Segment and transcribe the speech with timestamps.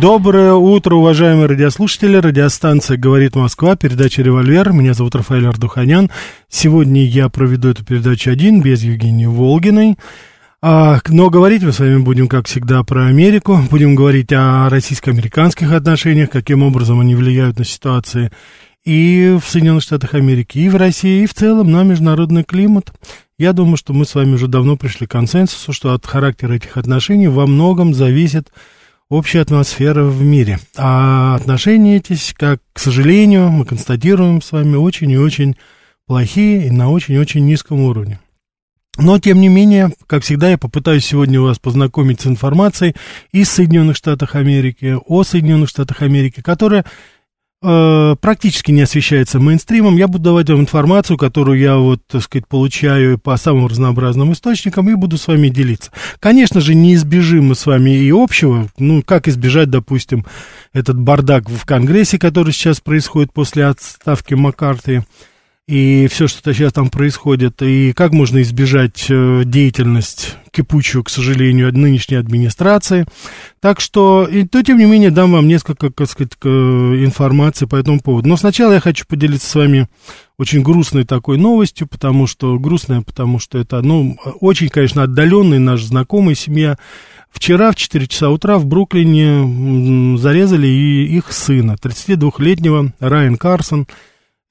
[0.00, 2.16] Доброе утро, уважаемые радиослушатели.
[2.16, 4.72] Радиостанция «Говорит Москва», передача «Револьвер».
[4.72, 6.10] Меня зовут Рафаэль Ардуханян.
[6.48, 9.98] Сегодня я проведу эту передачу один, без Евгении Волгиной.
[10.62, 13.60] А, но говорить мы с вами будем, как всегда, про Америку.
[13.70, 18.32] Будем говорить о российско-американских отношениях, каким образом они влияют на ситуации
[18.86, 22.90] и в Соединенных Штатах Америки, и в России, и в целом на международный климат.
[23.38, 26.78] Я думаю, что мы с вами уже давно пришли к консенсусу, что от характера этих
[26.78, 28.50] отношений во многом зависит
[29.10, 30.58] общая атмосфера в мире.
[30.76, 35.56] А отношения эти, как, к сожалению, мы констатируем с вами, очень и очень
[36.06, 38.18] плохие и на очень-очень низком уровне.
[38.96, 42.94] Но, тем не менее, как всегда, я попытаюсь сегодня вас познакомить с информацией
[43.32, 46.84] из Соединенных Штатов Америки, о Соединенных Штатах Америки, которая
[47.62, 49.96] Э, практически не освещается мейнстримом.
[49.96, 54.88] Я буду давать вам информацию, которую я вот, так сказать, получаю по самым разнообразным источникам
[54.88, 55.90] и буду с вами делиться.
[56.20, 58.68] Конечно же, не избежим мы с вами и общего.
[58.78, 60.24] Ну, как избежать, допустим,
[60.72, 65.02] этот бардак в Конгрессе, который сейчас происходит после отставки Маккарти
[65.70, 71.72] и все, что сейчас там происходит, и как можно избежать э, деятельность кипучую, к сожалению,
[71.72, 73.06] нынешней администрации.
[73.60, 78.00] Так что, и, то, тем не менее, дам вам несколько, как сказать, информации по этому
[78.00, 78.28] поводу.
[78.28, 79.88] Но сначала я хочу поделиться с вами
[80.38, 85.84] очень грустной такой новостью, потому что, грустная, потому что это, ну, очень, конечно, отдаленный наш
[85.84, 86.78] знакомый, семья.
[87.30, 93.86] Вчера в 4 часа утра в Бруклине зарезали и их сына, 32-летнего Райан Карсон,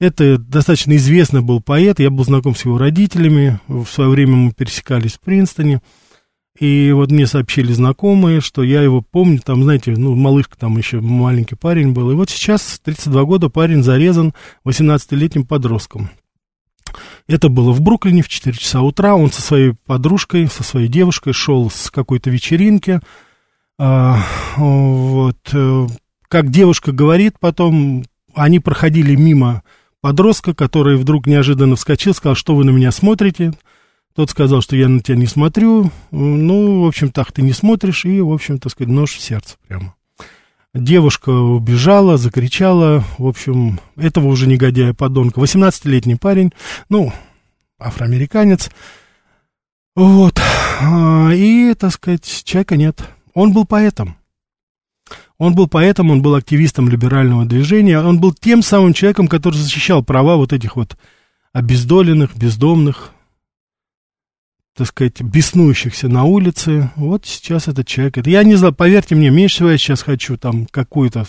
[0.00, 4.52] это достаточно известный был поэт, я был знаком с его родителями, в свое время мы
[4.52, 5.80] пересекались в Принстоне,
[6.58, 11.00] и вот мне сообщили знакомые, что я его помню, там, знаете, ну, малышка там еще
[11.00, 16.10] маленький парень был, и вот сейчас, 32 года, парень зарезан 18-летним подростком.
[17.28, 21.34] Это было в Бруклине в 4 часа утра, он со своей подружкой, со своей девушкой
[21.34, 23.00] шел с какой-то вечеринки,
[23.78, 24.24] а,
[24.56, 25.86] вот, э,
[26.28, 28.04] как девушка говорит потом,
[28.34, 29.62] они проходили мимо
[30.00, 33.52] подростка, который вдруг неожиданно вскочил, сказал, что вы на меня смотрите.
[34.14, 35.90] Тот сказал, что я на тебя не смотрю.
[36.10, 38.04] Ну, в общем, так ты не смотришь.
[38.04, 39.94] И, в общем, так сказать, нож в сердце прямо.
[40.74, 43.04] Девушка убежала, закричала.
[43.18, 45.40] В общем, этого уже негодяя подонка.
[45.40, 46.52] 18-летний парень,
[46.88, 47.12] ну,
[47.78, 48.70] афроамериканец.
[49.96, 50.40] Вот.
[50.80, 53.00] А, и, так сказать, человека нет.
[53.34, 54.16] Он был поэтом.
[55.40, 60.04] Он был поэтом, он был активистом либерального движения, он был тем самым человеком, который защищал
[60.04, 60.98] права вот этих вот
[61.54, 63.12] обездоленных, бездомных,
[64.76, 66.90] так сказать, беснующихся на улице.
[66.94, 68.18] Вот сейчас этот человек.
[68.18, 71.26] Это, я не знаю, поверьте мне, меньше всего я сейчас хочу там какую-то...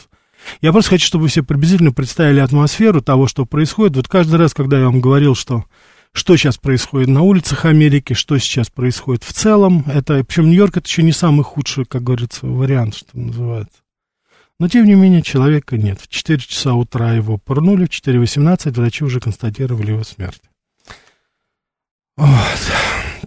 [0.60, 3.96] Я просто хочу, чтобы вы все приблизительно представили атмосферу того, что происходит.
[3.96, 5.64] Вот каждый раз, когда я вам говорил, что
[6.12, 9.86] что сейчас происходит на улицах Америки, что сейчас происходит в целом.
[9.88, 13.81] Это, причем Нью-Йорк это еще не самый худший, как говорится, вариант, что называется.
[14.62, 16.00] Но, тем не менее, человека нет.
[16.00, 20.44] В 4 часа утра его порнули, в 4.18 врачи уже констатировали его смерть.
[22.16, 22.30] Вот.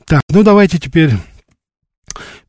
[0.07, 1.11] Так, ну давайте теперь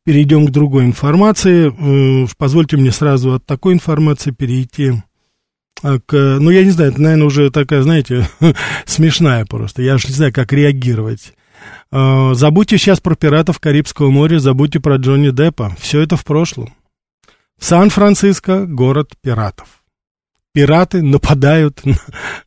[0.04, 1.66] перейдем к другой информации.
[1.66, 5.02] Э, позвольте мне сразу от такой информации перейти
[5.82, 6.38] а, к...
[6.38, 8.28] Ну, я не знаю, это, наверное, уже такая, знаете,
[8.86, 9.82] смешная просто.
[9.82, 11.34] Я уж не знаю, как реагировать.
[11.90, 15.74] Э, забудьте сейчас про пиратов Карибского моря, забудьте про Джонни Деппа.
[15.80, 16.72] Все это в прошлом.
[17.60, 19.66] Сан-Франциско– город пиратов.
[20.52, 21.82] Пираты нападают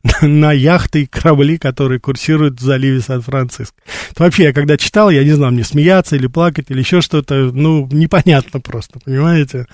[0.02, 3.76] на, на яхты и корабли, которые курсируют в заливе Сан-Франциско.
[4.18, 7.88] Вообще, я когда читал, я не знал, мне смеяться или плакать, или еще что-то, ну,
[7.92, 9.66] непонятно просто, понимаете?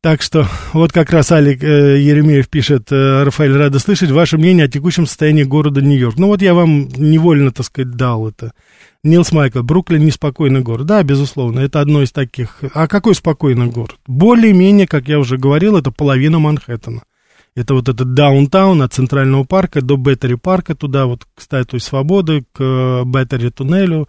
[0.00, 4.64] Так что вот как раз Алик э, Еремеев пишет, э, Рафаэль, рада слышать ваше мнение
[4.64, 6.16] о текущем состоянии города Нью-Йорк.
[6.18, 8.50] Ну вот я вам невольно, так сказать, дал это.
[9.04, 10.86] Нилс Майкл, Бруклин неспокойный город.
[10.86, 12.60] Да, безусловно, это одно из таких.
[12.72, 13.96] А какой спокойный город?
[14.06, 17.02] Более-менее, как я уже говорил, это половина Манхэттена.
[17.56, 22.44] Это вот этот даунтаун от Центрального парка до Беттери парка, туда вот к Статуе Свободы,
[22.52, 24.08] к Беттери туннелю.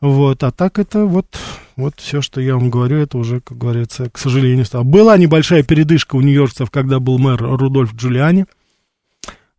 [0.00, 1.26] Вот, а так это вот,
[1.74, 4.84] вот все, что я вам говорю, это уже, как говорится, к сожалению, стало.
[4.84, 8.46] Была небольшая передышка у нью-йоркцев, когда был мэр Рудольф Джулиани.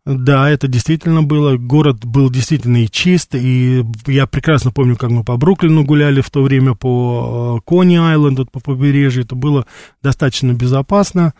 [0.06, 1.56] Да, это действительно было.
[1.56, 6.30] Город был действительно и чист, и я прекрасно помню, как мы по Бруклину гуляли в
[6.30, 9.24] то время по Кони-Айленду, по побережью.
[9.24, 9.66] Это было
[10.02, 11.32] достаточно безопасно.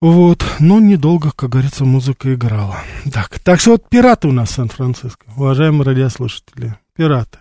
[0.00, 2.76] Вот, но недолго, как говорится, музыка играла.
[3.12, 7.38] Так, так что вот пираты у нас в Сан-Франциско, уважаемые радиослушатели, пираты.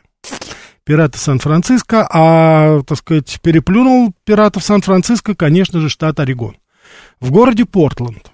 [0.83, 6.55] Пираты Сан-Франциско, а, так сказать, переплюнул пиратов Сан-Франциско, конечно же, штат Орегон.
[7.19, 8.31] В городе Портленд,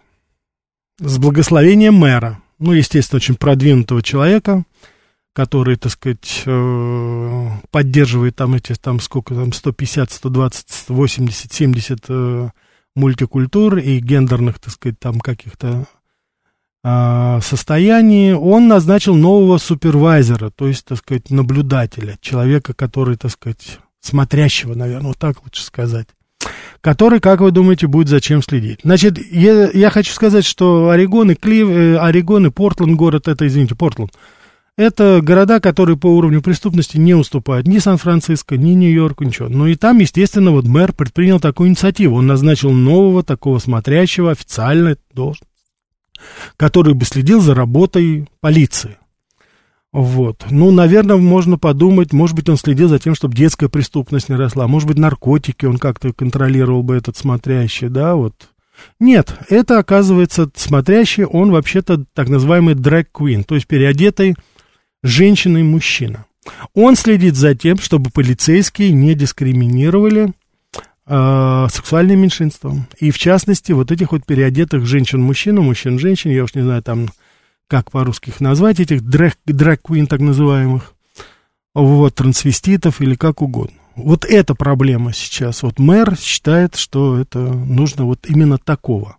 [1.04, 4.64] с благословением мэра, ну, естественно, очень продвинутого человека,
[5.34, 12.52] который, так сказать, э, поддерживает там эти, там сколько там, 150, 120, 180, 70
[12.96, 15.86] мультикультур и гендерных, так сказать, там каких-то
[16.86, 23.80] а, состояний, он назначил нового супервайзера, то есть, так сказать, наблюдателя, человека, который, так сказать,
[24.02, 26.08] смотрящего, наверное, вот так лучше сказать,
[26.82, 28.80] который, как вы думаете, будет зачем следить.
[28.84, 33.48] Значит, я, я хочу сказать, что Орегон и Клив, э, Орегон и Портленд, город, это,
[33.48, 34.12] извините, Портленд,
[34.76, 39.48] это города, которые по уровню преступности не уступают ни Сан-Франциско, ни Нью-Йорку, ничего.
[39.48, 42.18] Ну и там, естественно, вот мэр предпринял такую инициативу.
[42.18, 45.44] Он назначил нового такого смотрящего официально должность,
[46.58, 48.98] который бы следил за работой полиции.
[49.94, 50.48] Вот.
[50.50, 54.68] Ну, наверное, можно подумать, может быть, он следил за тем, чтобы детская преступность не росла,
[54.68, 58.34] может быть, наркотики он как-то контролировал бы этот смотрящий, да, вот.
[59.00, 64.36] Нет, это, оказывается, смотрящий, он вообще-то так называемый drag-queen, то есть переодетый
[65.04, 66.26] женщина и мужчина.
[66.74, 70.34] Он следит за тем, чтобы полицейские не дискриминировали
[71.06, 72.76] э, сексуальные меньшинства.
[73.00, 77.10] И в частности, вот этих вот переодетых женщин-мужчин, мужчин-женщин, я уж не знаю там,
[77.74, 80.94] как по-русски их назвать, этих драг-квин так называемых,
[81.74, 83.76] вот, трансвеститов или как угодно.
[83.96, 85.64] Вот эта проблема сейчас.
[85.64, 89.18] Вот мэр считает, что это нужно вот именно такого.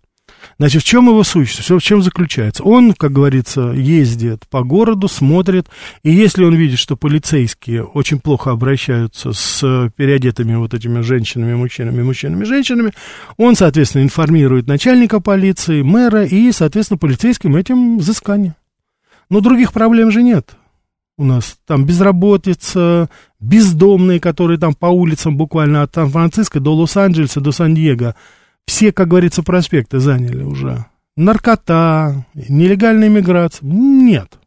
[0.57, 2.63] Значит, в чем его сущность, все в чем заключается?
[2.63, 5.67] Он, как говорится, ездит по городу, смотрит,
[6.03, 12.01] и если он видит, что полицейские очень плохо обращаются с переодетыми вот этими женщинами, мужчинами,
[12.03, 12.93] мужчинами, женщинами,
[13.37, 18.55] он, соответственно, информирует начальника полиции, мэра, и, соответственно, полицейским этим взыскание.
[19.29, 20.51] Но других проблем же нет.
[21.17, 23.09] У нас там безработица,
[23.39, 28.15] бездомные, которые там по улицам буквально от Сан-Франциско до Лос-Анджелеса, до Сан-Диего–
[28.67, 30.85] все, как говорится, проспекты заняли уже.
[31.15, 33.65] Наркота, нелегальная миграция.
[33.65, 34.39] Нет.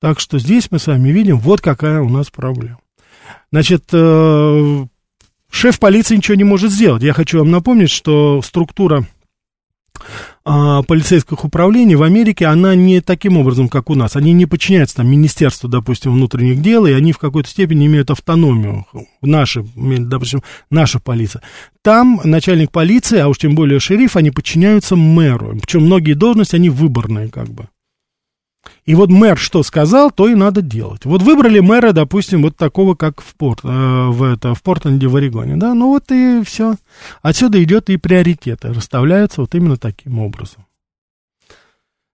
[0.00, 2.78] Так что здесь мы с вами видим, вот какая у нас проблема.
[3.52, 4.86] Значит, э,
[5.50, 7.02] шеф полиции ничего не может сделать.
[7.02, 9.06] Я хочу вам напомнить, что структура
[10.42, 14.16] а, полицейских управлений в Америке, она не таким образом, как у нас.
[14.16, 18.86] Они не подчиняются там Министерству, допустим, внутренних дел, и они в какой-то степени имеют автономию.
[19.20, 21.42] Наши, допустим, наша полиция.
[21.82, 25.58] Там начальник полиции, а уж тем более шериф, они подчиняются мэру.
[25.60, 27.68] Причем многие должности, они выборные как бы.
[28.84, 31.04] И вот мэр что сказал, то и надо делать.
[31.04, 35.16] Вот выбрали мэра, допустим, вот такого, как в, Порт, э, в, это, в Портленде, в
[35.16, 36.76] Орегоне, да, ну вот и все.
[37.22, 40.66] Отсюда идет и приоритеты, расставляются вот именно таким образом.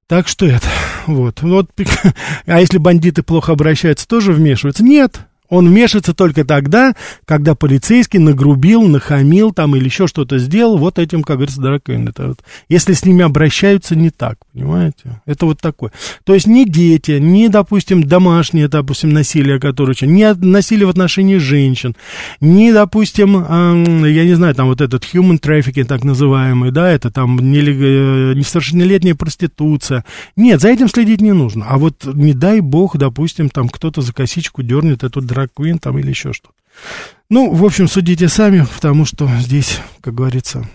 [0.07, 0.69] Так что это,
[1.07, 1.71] вот, вот,
[2.47, 4.85] а если бандиты плохо обращаются, тоже вмешиваются?
[4.85, 6.95] Нет, он вмешивается только тогда,
[7.25, 12.09] когда полицейский нагрубил, нахамил там или еще что-то сделал вот этим, как говорится, дракон.
[12.09, 15.21] Это вот, если с ними обращаются не так, понимаете?
[15.27, 15.93] Это вот такое.
[16.25, 19.97] То есть ни дети, ни, допустим, домашнее, допустим, насилие, которое...
[20.03, 21.95] Ни насилие в отношении женщин,
[22.41, 27.11] ни, допустим, э, я не знаю, там вот этот human trafficking так называемый, да, это
[27.11, 27.77] там нелег...
[27.79, 30.05] Э, несовершеннолетняя проституция.
[30.37, 31.67] Нет, за этим следить не нужно.
[31.69, 36.09] А вот не дай бог, допустим, там кто-то за косичку дернет эту драг-квин там или
[36.09, 36.55] еще что-то.
[37.28, 40.66] Ну, в общем, судите сами, потому что здесь, как говорится...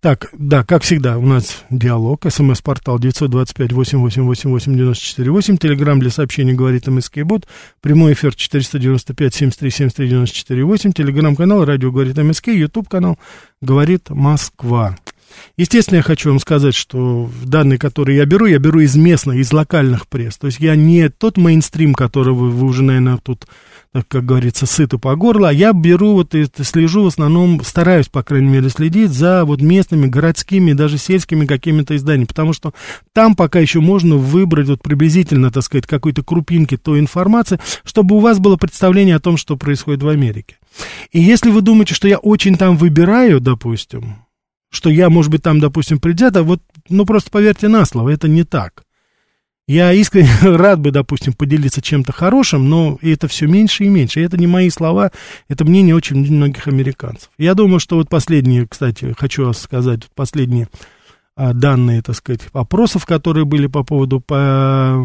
[0.00, 7.46] Так, да, как всегда, у нас диалог, смс-портал 925-8888-94-8, телеграмм для сообщений говорит МСК Бот,
[7.80, 13.20] прямой эфир 495-73-73-94-8, телеграмм-канал, радио говорит МСК, ютуб канал
[13.60, 14.96] говорит Москва.
[15.56, 19.52] Естественно, я хочу вам сказать, что данные, которые я беру, я беру из местных, из
[19.52, 20.38] локальных пресс.
[20.38, 23.46] То есть я не тот мейнстрим, который вы, уже, наверное, тут,
[24.08, 28.22] как говорится, сыты по горло, а я беру вот и слежу в основном, стараюсь, по
[28.22, 32.72] крайней мере, следить за вот местными, городскими, даже сельскими какими-то изданиями, потому что
[33.12, 38.20] там пока еще можно выбрать вот приблизительно, так сказать, какой-то крупинки той информации, чтобы у
[38.20, 40.56] вас было представление о том, что происходит в Америке.
[41.10, 44.16] И если вы думаете, что я очень там выбираю, допустим,
[44.72, 48.42] что я, может быть, там, допустим, предвзято, вот, ну, просто поверьте на слово, это не
[48.42, 48.84] так.
[49.68, 54.20] Я искренне рад бы, допустим, поделиться чем-то хорошим, но это все меньше и меньше.
[54.20, 55.12] И это не мои слова,
[55.48, 57.30] это мнение очень многих американцев.
[57.38, 60.68] Я думаю, что вот последние, кстати, хочу сказать, последние
[61.36, 65.04] а, данные, так сказать, опросов, которые были по поводу, по,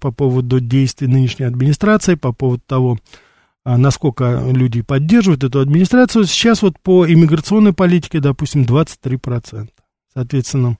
[0.00, 3.31] по поводу действий нынешней администрации, по поводу того, а,
[3.64, 6.24] насколько люди поддерживают эту администрацию.
[6.24, 9.68] Сейчас вот по иммиграционной политике, допустим, 23%.
[10.12, 10.78] Соответственно,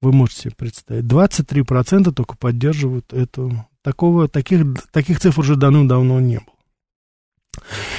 [0.00, 3.66] вы можете представить, 23% только поддерживают эту.
[3.82, 6.56] Такого, таких, таких цифр уже давным-давно не было.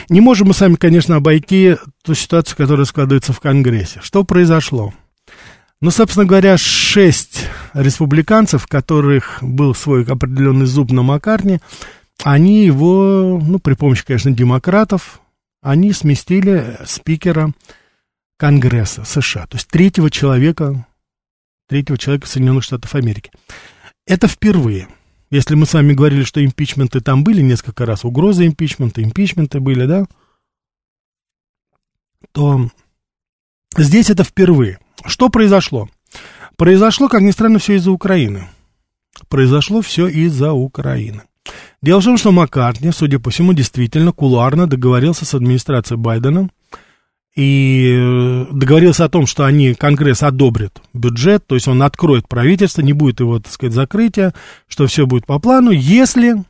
[0.09, 3.99] Не можем мы сами, конечно, обойти ту ситуацию, которая складывается в Конгрессе.
[4.03, 4.93] Что произошло?
[5.79, 11.59] Ну, собственно говоря, шесть республиканцев, которых был свой определенный зуб на Маккарне,
[12.23, 15.21] они его, ну, при помощи, конечно, демократов,
[15.61, 17.53] они сместили спикера
[18.37, 20.87] Конгресса США, то есть третьего человека,
[21.67, 23.31] третьего человека Соединенных Штатов Америки.
[24.07, 24.87] Это впервые.
[25.29, 29.85] Если мы с вами говорили, что импичменты там были несколько раз, угрозы импичмента, импичменты были,
[29.85, 30.05] да,
[32.31, 32.69] то
[33.77, 34.79] здесь это впервые.
[35.05, 35.89] Что произошло?
[36.57, 38.49] Произошло, как ни странно, все из-за Украины.
[39.29, 41.23] Произошло все из-за Украины.
[41.81, 46.49] Дело в том, что Маккартни, судя по всему, действительно кулуарно договорился с администрацией Байдена
[47.35, 52.81] и э, договорился о том, что они, Конгресс одобрит бюджет, то есть он откроет правительство,
[52.81, 54.33] не будет его, так сказать, закрытия,
[54.67, 56.43] что все будет по плану, если,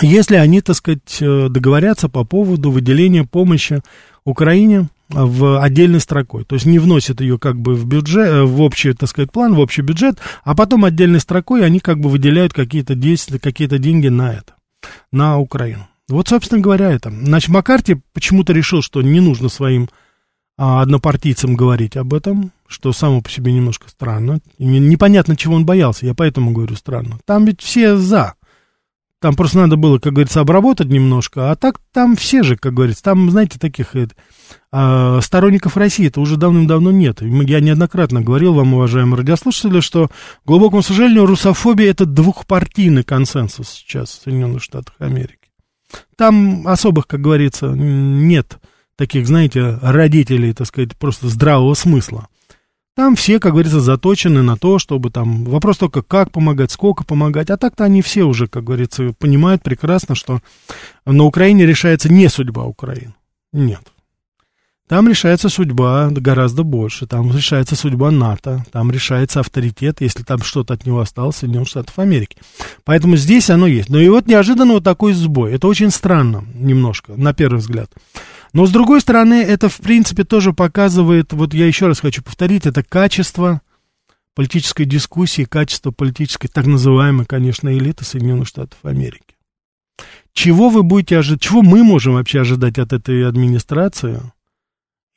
[0.00, 3.82] если они, так сказать, э, договорятся по поводу выделения помощи
[4.24, 6.44] Украине в отдельной строкой.
[6.44, 9.54] То есть не вносят ее как бы в бюджет, э, в общий, так сказать, план,
[9.54, 14.08] в общий бюджет, а потом отдельной строкой они как бы выделяют какие-то действия, какие-то деньги
[14.08, 14.54] на это,
[15.12, 15.86] на Украину.
[16.08, 17.10] Вот, собственно говоря, это.
[17.10, 19.88] Значит, Маккарти почему-то решил, что не нужно своим
[20.56, 24.40] а, однопартийцам говорить об этом, что само по себе немножко странно.
[24.58, 27.18] И непонятно, чего он боялся, я поэтому говорю странно.
[27.24, 28.34] Там ведь все за.
[29.20, 33.02] Там просто надо было, как говорится, обработать немножко, а так там все же, как говорится,
[33.02, 34.08] там, знаете, таких э,
[34.72, 37.22] э, сторонников России это уже давным-давно нет.
[37.22, 40.12] Я неоднократно говорил вам, уважаемые радиослушатели, что, к
[40.44, 45.38] глубокому сожалению, русофобия это двухпартийный консенсус сейчас в Соединенных Штатах Америки.
[46.16, 48.58] Там особых, как говорится, нет
[48.96, 52.28] таких, знаете, родителей, так сказать, просто здравого смысла.
[52.96, 55.44] Там все, как говорится, заточены на то, чтобы там...
[55.44, 57.50] Вопрос только, как помогать, сколько помогать.
[57.50, 60.40] А так-то они все уже, как говорится, понимают прекрасно, что
[61.04, 63.14] на Украине решается не судьба Украины.
[63.52, 63.82] Нет.
[64.88, 67.06] Там решается судьба гораздо больше.
[67.06, 68.64] Там решается судьба НАТО.
[68.72, 72.38] Там решается авторитет, если там что-то от него осталось, Соединенных Штатов Америки.
[72.84, 73.90] Поэтому здесь оно есть.
[73.90, 75.52] Но и вот неожиданно вот такой сбой.
[75.52, 77.90] Это очень странно немножко, на первый взгляд.
[78.56, 82.64] Но, с другой стороны, это, в принципе, тоже показывает, вот я еще раз хочу повторить,
[82.64, 83.60] это качество
[84.34, 89.36] политической дискуссии, качество политической, так называемой, конечно, элиты Соединенных Штатов Америки.
[90.32, 94.22] Чего вы будете ожидать, чего мы можем вообще ожидать от этой администрации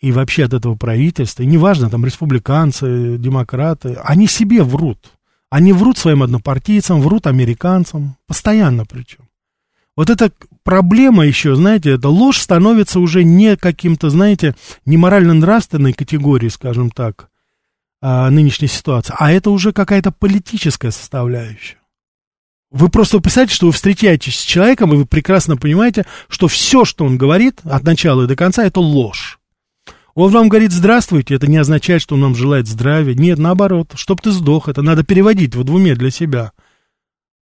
[0.01, 5.13] и вообще от этого правительства, и неважно, там, республиканцы, демократы, они себе врут.
[5.49, 9.29] Они врут своим однопартийцам, врут американцам, постоянно причем.
[9.95, 10.29] Вот эта
[10.63, 17.29] проблема еще, знаете, эта ложь становится уже не каким-то, знаете, не морально-нравственной категорией, скажем так,
[18.01, 21.77] а, нынешней ситуации, а это уже какая-то политическая составляющая.
[22.71, 27.03] Вы просто представьте, что вы встречаетесь с человеком, и вы прекрасно понимаете, что все, что
[27.03, 29.39] он говорит от начала и до конца, это ложь.
[30.13, 33.15] Он вам говорит «здравствуйте», это не означает, что он вам желает здравия.
[33.15, 36.51] Нет, наоборот, чтоб ты сдох, это надо переводить в двуме для себя–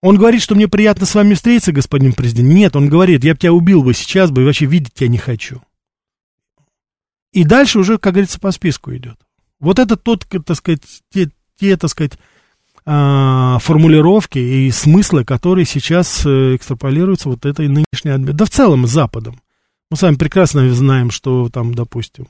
[0.02, 2.48] он говорит, что мне приятно с вами встретиться, господин президент.
[2.48, 5.18] Нет, он говорит, я бы тебя убил бы сейчас бы и вообще видеть тебя не
[5.18, 5.62] хочу.
[7.32, 9.16] И дальше уже, как говорится, по списку идет.
[9.60, 12.12] Вот это тот, так сказать, те, те так сказать,
[12.86, 18.32] а, формулировки и смыслы, которые сейчас э, экстраполируются вот этой нынешней.
[18.32, 19.40] Да в целом с Западом.
[19.90, 22.26] Мы с вами прекрасно знаем, что там, допустим,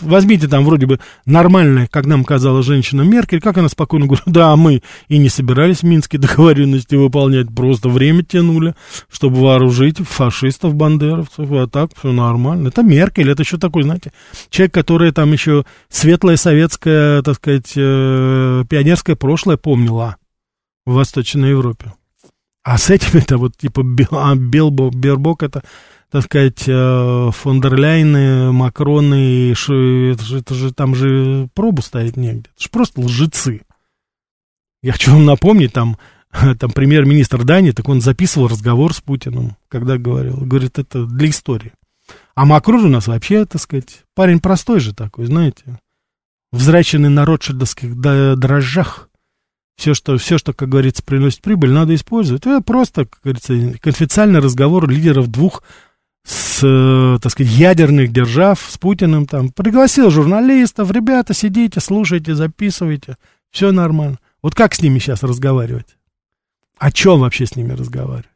[0.00, 4.54] Возьмите там вроде бы нормальная, как нам казалось, женщина Меркель, как она спокойно говорит, да,
[4.56, 8.74] мы и не собирались Минские договоренности выполнять, просто время тянули,
[9.10, 12.68] чтобы вооружить фашистов, бандеровцев, а так все нормально.
[12.68, 14.12] Это Меркель, это еще такой, знаете,
[14.50, 20.16] человек, который там еще светлое советское, так сказать, э, пионерское прошлое помнила
[20.84, 21.92] в Восточной Европе.
[22.66, 25.62] А с этим это вот типа Бел, а, Белбо, Бербок, это
[26.10, 32.50] так сказать, э, фондерляйны, Макроны, это же, это же там же пробу ставить негде.
[32.54, 33.62] Это же просто лжецы.
[34.82, 35.98] Я хочу вам напомнить, там,
[36.58, 40.36] там премьер-министр Дании, так он записывал разговор с Путиным, когда говорил.
[40.36, 41.72] Говорит, это для истории.
[42.34, 45.78] А Макрон у нас вообще, так сказать, парень простой же такой, знаете.
[46.52, 49.08] Взраченный на ротшильдовских дрожжах.
[49.76, 52.46] Все что, все, что, как говорится, приносит прибыль, надо использовать.
[52.46, 55.62] Это просто, как говорится, конфиденциальный разговор лидеров двух
[56.26, 63.16] с, э, так сказать, ядерных держав, с Путиным там, пригласил журналистов, ребята, сидите, слушайте, записывайте,
[63.50, 64.18] все нормально.
[64.42, 65.96] Вот как с ними сейчас разговаривать?
[66.78, 68.26] О чем вообще с ними разговаривать?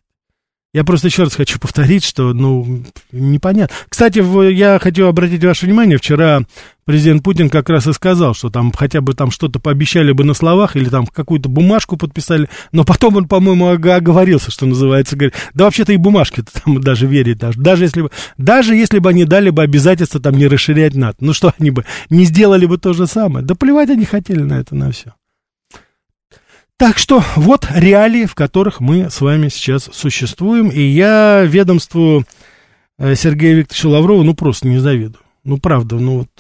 [0.73, 3.75] Я просто еще раз хочу повторить, что, ну, непонятно.
[3.89, 4.23] Кстати,
[4.53, 6.43] я хочу обратить ваше внимание, вчера
[6.85, 10.33] президент Путин как раз и сказал, что там хотя бы там что-то пообещали бы на
[10.33, 15.65] словах или там какую-то бумажку подписали, но потом он, по-моему, оговорился, что называется, говорит, да
[15.65, 19.51] вообще-то и бумажки-то там даже верить даже, даже если бы, даже если бы они дали
[19.51, 23.09] бы обязательство там не расширять НАТО, ну что они бы, не сделали бы то же
[23.09, 25.15] самое, да плевать они хотели на это, на все.
[26.81, 32.25] Так что вот реалии, в которых мы с вами сейчас существуем, и я ведомству
[32.99, 35.23] э, Сергея Викторовича Лаврова, ну, просто не завидую.
[35.45, 36.31] Ну, правда, ну, вот,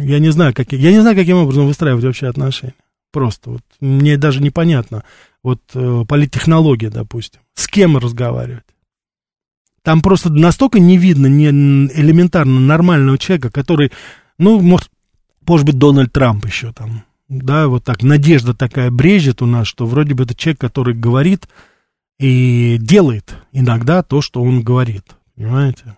[0.00, 2.76] э, я не знаю, как, я не знаю, каким образом выстраивать вообще отношения.
[3.12, 5.04] Просто, вот, мне даже непонятно,
[5.42, 8.64] вот, э, политтехнология, допустим, с кем разговаривать.
[9.82, 13.92] Там просто настолько не видно не элементарно нормального человека, который,
[14.38, 14.88] ну, может,
[15.46, 19.86] может быть, Дональд Трамп еще там, да, вот так, надежда такая брежет у нас, что
[19.86, 21.48] вроде бы это человек, который говорит
[22.18, 25.04] и делает иногда то, что он говорит,
[25.36, 25.96] понимаете?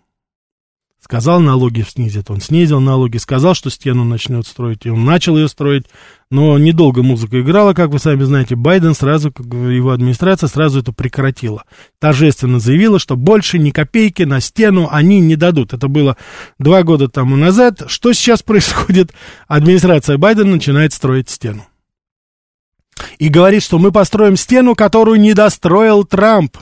[1.00, 5.48] Сказал, налоги снизит, он снизил налоги, сказал, что стену начнет строить, и он начал ее
[5.48, 5.86] строить,
[6.30, 11.64] но недолго музыка играла, как вы сами знаете, Байден сразу, его администрация сразу это прекратила.
[11.98, 15.72] Торжественно заявила, что больше ни копейки на стену они не дадут.
[15.72, 16.16] Это было
[16.60, 17.82] два года тому назад.
[17.88, 19.12] Что сейчас происходит?
[19.48, 21.66] Администрация Байдена начинает строить стену.
[23.18, 26.56] И говорит, что мы построим стену, которую не достроил Трамп,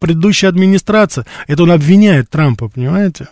[0.00, 1.24] предыдущая администрация.
[1.46, 3.28] Это он обвиняет Трампа, понимаете?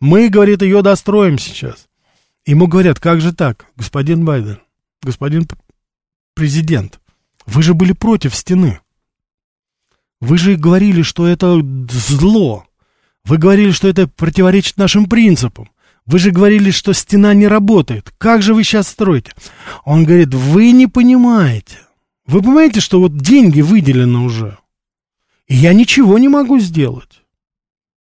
[0.00, 1.89] Мы, говорит, ее достроим сейчас.
[2.46, 4.58] Ему говорят, как же так, господин Байден,
[5.02, 5.46] господин
[6.34, 7.00] президент,
[7.46, 8.80] вы же были против стены.
[10.20, 12.64] Вы же говорили, что это зло.
[13.24, 15.70] Вы говорили, что это противоречит нашим принципам.
[16.06, 18.12] Вы же говорили, что стена не работает.
[18.18, 19.32] Как же вы сейчас строите?
[19.84, 21.78] Он говорит, вы не понимаете.
[22.26, 24.58] Вы понимаете, что вот деньги выделены уже.
[25.46, 27.22] И я ничего не могу сделать.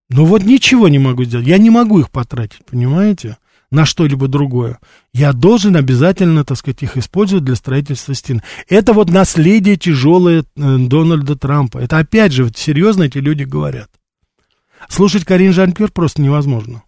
[0.08, 1.46] Ну вот ничего не могу сделать.
[1.46, 3.38] Я не могу их потратить, понимаете?
[3.70, 4.78] На что-либо другое.
[5.12, 8.42] Я должен обязательно, так сказать, их использовать для строительства стен.
[8.68, 11.78] Это вот наследие тяжелое э, Дональда Трампа.
[11.78, 13.90] Это опять же, вот, серьезно эти люди говорят.
[14.88, 16.82] Слушать Карин Жан-Пьер просто невозможно.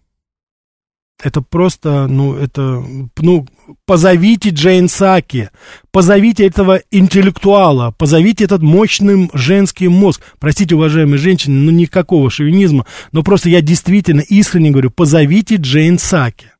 [1.21, 2.81] Это просто, ну, это,
[3.17, 3.45] ну,
[3.85, 5.49] позовите Джейн Саки,
[5.91, 10.21] позовите этого интеллектуала, позовите этот мощный женский мозг.
[10.39, 16.51] Простите, уважаемые женщины, ну, никакого шовинизма, но просто я действительно искренне говорю, позовите Джейн Саки.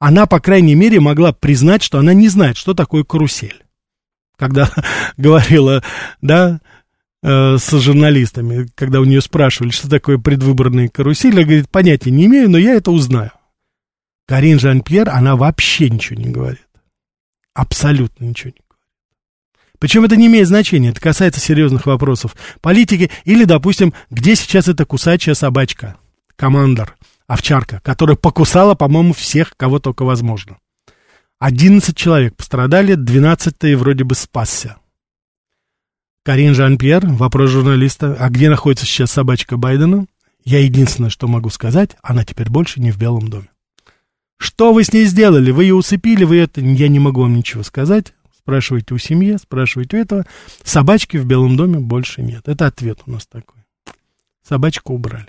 [0.00, 3.62] Она, по крайней мере, могла признать, что она не знает, что такое карусель.
[4.36, 4.70] Когда
[5.18, 5.84] говорила,
[6.22, 6.60] да,
[7.22, 12.24] э, с журналистами, когда у нее спрашивали, что такое предвыборные карусели, она говорит, понятия не
[12.26, 13.30] имею, но я это узнаю.
[14.26, 16.66] Карин Жан-Пьер, она вообще ничего не говорит.
[17.52, 18.70] Абсолютно ничего не говорит.
[19.78, 24.86] Причем это не имеет значения, это касается серьезных вопросов политики или, допустим, где сейчас эта
[24.86, 25.96] кусачая собачка,
[26.36, 26.96] командор,
[27.30, 30.58] овчарка, которая покусала, по-моему, всех, кого только возможно.
[31.38, 34.78] 11 человек пострадали, 12 вроде бы спасся.
[36.24, 40.06] Карин Жан-Пьер, вопрос журналиста, а где находится сейчас собачка Байдена?
[40.44, 43.48] Я единственное, что могу сказать, она теперь больше не в Белом доме.
[44.36, 45.52] Что вы с ней сделали?
[45.52, 46.60] Вы ее усыпили, вы это...
[46.60, 48.12] Я не могу вам ничего сказать.
[48.36, 50.26] Спрашивайте у семьи, спрашивайте у этого.
[50.64, 52.48] Собачки в Белом доме больше нет.
[52.48, 53.60] Это ответ у нас такой.
[54.42, 55.28] Собачку убрали.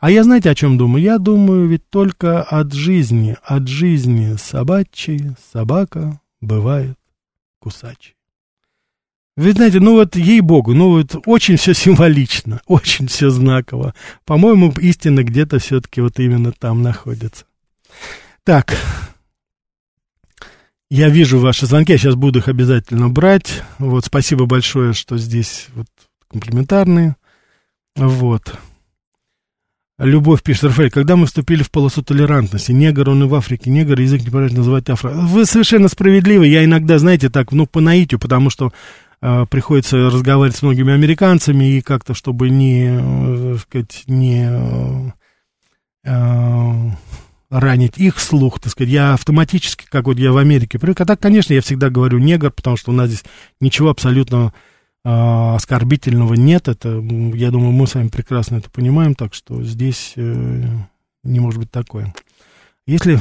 [0.00, 1.02] А я знаете, о чем думаю?
[1.02, 3.36] Я думаю ведь только от жизни.
[3.42, 6.96] От жизни собачьей собака бывает
[7.58, 8.14] кусачей.
[9.36, 13.94] Вы знаете, ну вот, ей-богу, ну вот очень все символично, очень все знаково.
[14.24, 17.44] По-моему, истина где-то все-таки вот именно там находится.
[18.44, 18.74] Так,
[20.88, 23.62] я вижу ваши звонки, я сейчас буду их обязательно брать.
[23.78, 25.88] Вот, спасибо большое, что здесь вот
[26.28, 27.16] комплиментарные.
[27.96, 28.58] Вот.
[29.98, 33.98] Любовь пишет, Рафаэль, когда мы вступили в полосу толерантности, негр, он и в Африке, негр,
[33.98, 35.08] язык не правильно называть афро.
[35.08, 38.72] Вы совершенно справедливы, я иногда, знаете, так, ну, по наитию, потому что
[39.22, 44.48] э, приходится разговаривать с многими американцами, и как-то, чтобы не, э, сказать, не...
[44.50, 45.12] Э,
[46.04, 46.90] э
[47.48, 51.20] ранить их слух, так сказать, я автоматически, как вот я в Америке привык, а так,
[51.20, 53.24] конечно, я всегда говорю негр, потому что у нас здесь
[53.60, 54.52] ничего абсолютно
[55.08, 56.88] оскорбительного нет, это,
[57.34, 60.68] я думаю, мы с вами прекрасно это понимаем, так что здесь э,
[61.22, 62.12] не может быть такое.
[62.86, 63.20] Если...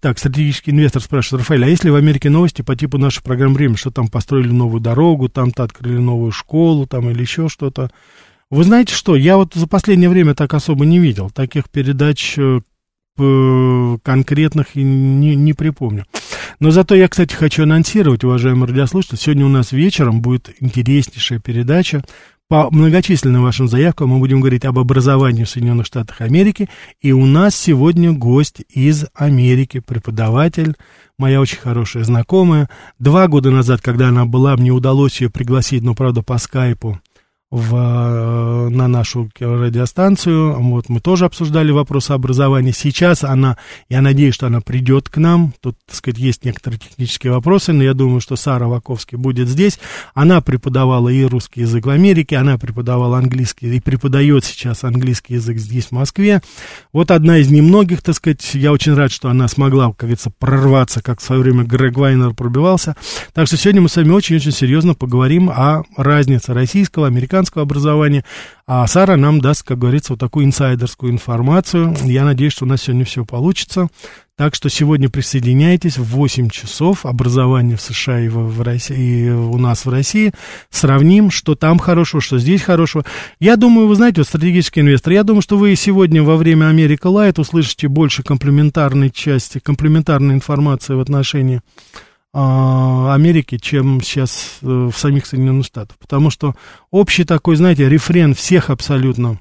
[0.00, 3.76] Так, стратегический инвестор спрашивает, Рафаэль, а если в Америке новости по типу нашей программы «Время»,
[3.76, 7.90] что там построили новую дорогу, там-то открыли новую школу, там или еще что-то,
[8.48, 11.30] вы знаете что, я вот за последнее время так особо не видел.
[11.30, 12.60] Таких передач э,
[14.02, 16.06] конкретных не, не припомню.
[16.60, 22.02] Но зато я, кстати, хочу анонсировать, уважаемые радиослушатели, сегодня у нас вечером будет интереснейшая передача
[22.52, 26.68] по многочисленным вашим заявкам мы будем говорить об образовании в Соединенных Штатах Америки.
[27.00, 30.76] И у нас сегодня гость из Америки, преподаватель,
[31.16, 32.68] моя очень хорошая знакомая.
[32.98, 37.00] Два года назад, когда она была, мне удалось ее пригласить, но, правда, по скайпу
[37.52, 40.58] в, э, на нашу радиостанцию.
[40.58, 42.72] Вот мы тоже обсуждали вопросы образования.
[42.72, 43.58] Сейчас она,
[43.90, 45.52] я надеюсь, что она придет к нам.
[45.60, 49.78] Тут, так сказать, есть некоторые технические вопросы, но я думаю, что Сара Ваковский будет здесь.
[50.14, 55.58] Она преподавала и русский язык в Америке, она преподавала английский и преподает сейчас английский язык
[55.58, 56.40] здесь, в Москве.
[56.94, 61.02] Вот одна из немногих, так сказать, я очень рад, что она смогла, как говорится, прорваться,
[61.02, 62.96] как в свое время Грег Вайнер пробивался.
[63.34, 68.24] Так что сегодня мы с вами очень-очень серьезно поговорим о разнице российского, американского американского образования,
[68.66, 71.94] а Сара нам даст, как говорится, вот такую инсайдерскую информацию.
[72.04, 73.88] Я надеюсь, что у нас сегодня все получится.
[74.36, 79.58] Так что сегодня присоединяйтесь в 8 часов образование в США и, в, России, и у
[79.58, 80.32] нас в России.
[80.70, 83.04] Сравним, что там хорошего, что здесь хорошего.
[83.40, 87.08] Я думаю, вы знаете, вот стратегический инвестор, я думаю, что вы сегодня во время Америка
[87.08, 91.60] Лайт услышите больше комплементарной части, комплементарной информации в отношении
[92.34, 95.98] Америки, чем сейчас э, в самих Соединенных Штатах.
[95.98, 96.54] Потому что
[96.90, 99.38] общий такой, знаете, рефрен всех абсолютно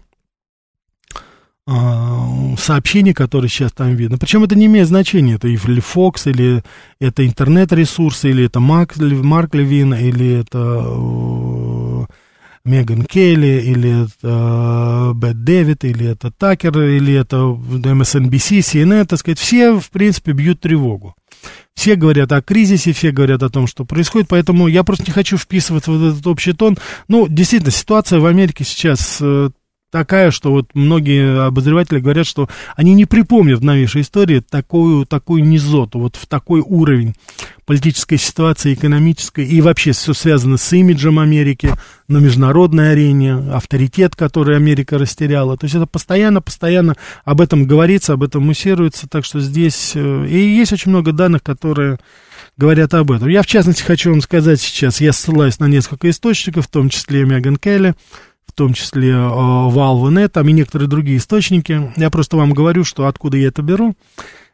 [1.68, 4.18] а, сообщений, которые сейчас там видно.
[4.18, 6.64] Причем это не имеет значения, это или Fox, или
[7.00, 12.06] это интернет-ресурсы, или это Марк, Марк Левин, или это э,
[12.66, 19.40] Меган Келли, или это Бет Дэвид, или это Такер, или это MSNBC, CNN, так сказать,
[19.40, 21.16] все, в принципе, бьют тревогу.
[21.74, 25.38] Все говорят о кризисе, все говорят о том, что происходит, поэтому я просто не хочу
[25.38, 26.78] вписываться в этот общий тон.
[27.08, 29.50] Ну, действительно, ситуация в Америке сейчас э,
[29.92, 35.44] такая, что вот многие обозреватели говорят, что они не припомнят в новейшей истории такую, такую
[35.44, 37.14] низоту, вот в такой уровень
[37.66, 41.74] политической ситуации, экономической, и вообще все связано с имиджем Америки
[42.08, 45.58] на международной арене, авторитет, который Америка растеряла.
[45.58, 49.92] То есть это постоянно, постоянно об этом говорится, об этом муссируется, так что здесь...
[49.96, 52.00] Э, и есть очень много данных, которые
[52.58, 53.30] говорят об этом.
[53.30, 57.24] Я, в частности, хочу вам сказать сейчас, я ссылаюсь на несколько источников, в том числе
[57.24, 57.96] Меган Келли,
[58.52, 61.92] в том числе э, Valve.net, там и некоторые другие источники.
[61.96, 63.96] Я просто вам говорю, что откуда я это беру.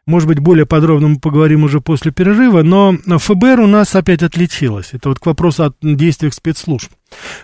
[0.06, 4.90] Может быть, более подробно мы поговорим уже после перерыва, но ФБР у нас опять отличилось.
[4.94, 6.90] Это вот к вопросу о действиях спецслужб.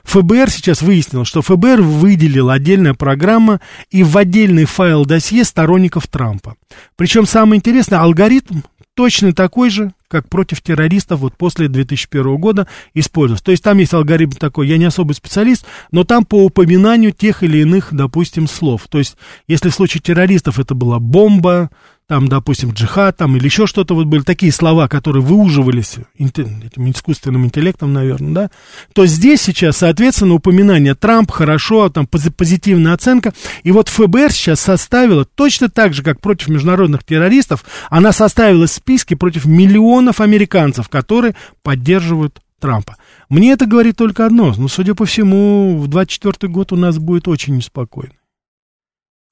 [0.03, 6.55] ФБР сейчас выяснил, что ФБР выделил отдельная программа и в отдельный файл досье сторонников Трампа.
[6.95, 8.61] Причем самое интересное, алгоритм
[8.93, 13.43] точно такой же, как против террористов вот после 2001 года использовался.
[13.43, 17.41] То есть там есть алгоритм такой, я не особый специалист, но там по упоминанию тех
[17.41, 18.83] или иных, допустим, слов.
[18.89, 21.71] То есть если в случае террористов это была бомба,
[22.07, 27.45] там, допустим, джихад, там, или еще что-то, вот были такие слова, которые выуживались этим искусственным
[27.45, 28.51] интеллектом, наверное, да,
[28.93, 35.25] то здесь сейчас, соответственно, упоминание Трамп, хорошо, там, позитивная оценка, и вот ФБР сейчас составила,
[35.25, 42.39] точно так же, как против международных террористов, она составила списки против миллионов американцев, которые поддерживают
[42.59, 42.97] Трампа.
[43.29, 47.27] Мне это говорит только одно, но, судя по всему, в 24 год у нас будет
[47.27, 48.13] очень неспокойно.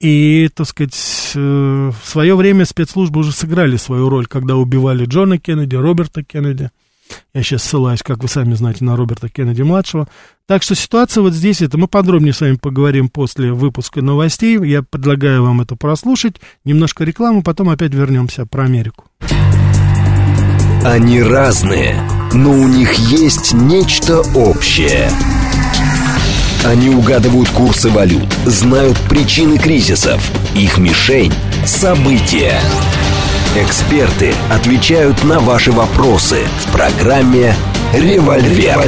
[0.01, 5.37] И, так сказать, э, в свое время спецслужбы уже сыграли свою роль, когда убивали Джона
[5.37, 6.71] Кеннеди, Роберта Кеннеди.
[7.35, 10.07] Я сейчас ссылаюсь, как вы сами знаете, на Роберта Кеннеди-младшего.
[10.47, 14.57] Так что ситуация вот здесь, это мы подробнее с вами поговорим после выпуска новостей.
[14.65, 16.37] Я предлагаю вам это прослушать.
[16.65, 19.05] Немножко рекламы, потом опять вернемся про Америку.
[20.83, 21.95] Они разные,
[22.33, 25.11] но у них есть нечто общее–
[26.65, 30.21] они угадывают курсы валют, знают причины кризисов.
[30.55, 31.33] Их мишень–
[31.65, 32.59] события.
[33.55, 37.55] Эксперты отвечают на ваши вопросы в программе
[37.93, 38.79] «Револьвер».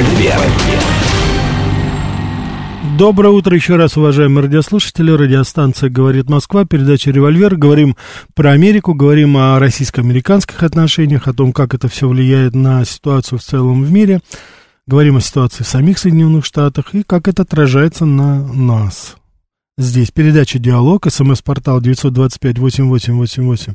[2.96, 5.10] Доброе утро еще раз, уважаемые радиослушатели.
[5.10, 7.56] Радиостанция «Говорит Москва», передача «Револьвер».
[7.56, 7.96] Говорим
[8.34, 13.42] про Америку, говорим о российско-американских отношениях, о том, как это все влияет на ситуацию в
[13.42, 14.20] целом в мире.
[14.86, 19.16] Говорим о ситуации в самих Соединенных Штатах и как это отражается на нас.
[19.78, 23.74] Здесь передача «Диалог», смс-портал 925-8888-94-8,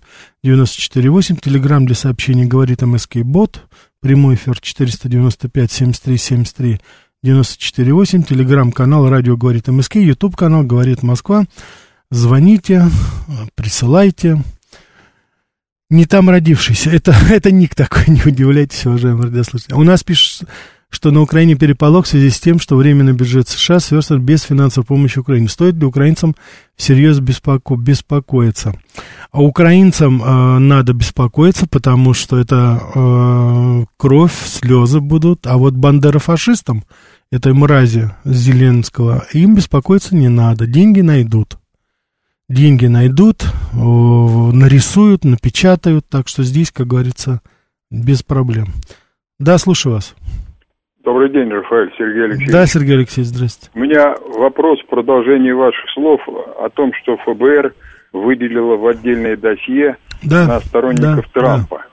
[1.41, 3.63] телеграмм для сообщений «Говорит МСК Бот»,
[4.01, 6.79] прямой эфир 495-73-73,
[7.25, 11.45] 94-8, телеграм-канал «Радио говорит МСК», ютуб-канал «Говорит Москва».
[12.11, 12.85] Звоните,
[13.55, 14.43] присылайте.
[15.89, 19.73] Не там родившийся, это, это ник такой, не удивляйтесь, уважаемые радиослушатели.
[19.73, 20.47] У нас пишет
[20.89, 24.85] что на Украине переполох в связи с тем, что временный бюджет США сверстан без финансовой
[24.85, 25.47] помощи Украине.
[25.47, 26.35] Стоит ли украинцам
[26.75, 28.73] всерьез беспоко беспокоиться?
[29.31, 36.83] А украинцам э, надо беспокоиться, потому что это э, кровь, слезы будут, а вот бандерофашистам
[37.31, 41.59] этой мрази Зеленского, им беспокоиться не надо, деньги найдут.
[42.49, 47.41] Деньги найдут, нарисуют, напечатают, так что здесь, как говорится,
[47.91, 48.73] без проблем.
[49.37, 50.15] Да, слушаю вас.
[51.03, 52.51] Добрый день, Рафаэль Сергей Алексеевич.
[52.51, 53.71] Да, Сергей Алексеевич, здравствуйте.
[53.73, 57.73] У меня вопрос в продолжении ваших слов о том, что ФБР
[58.11, 61.77] выделило в отдельное досье да, на сторонников да, Трампа.
[61.77, 61.85] Да.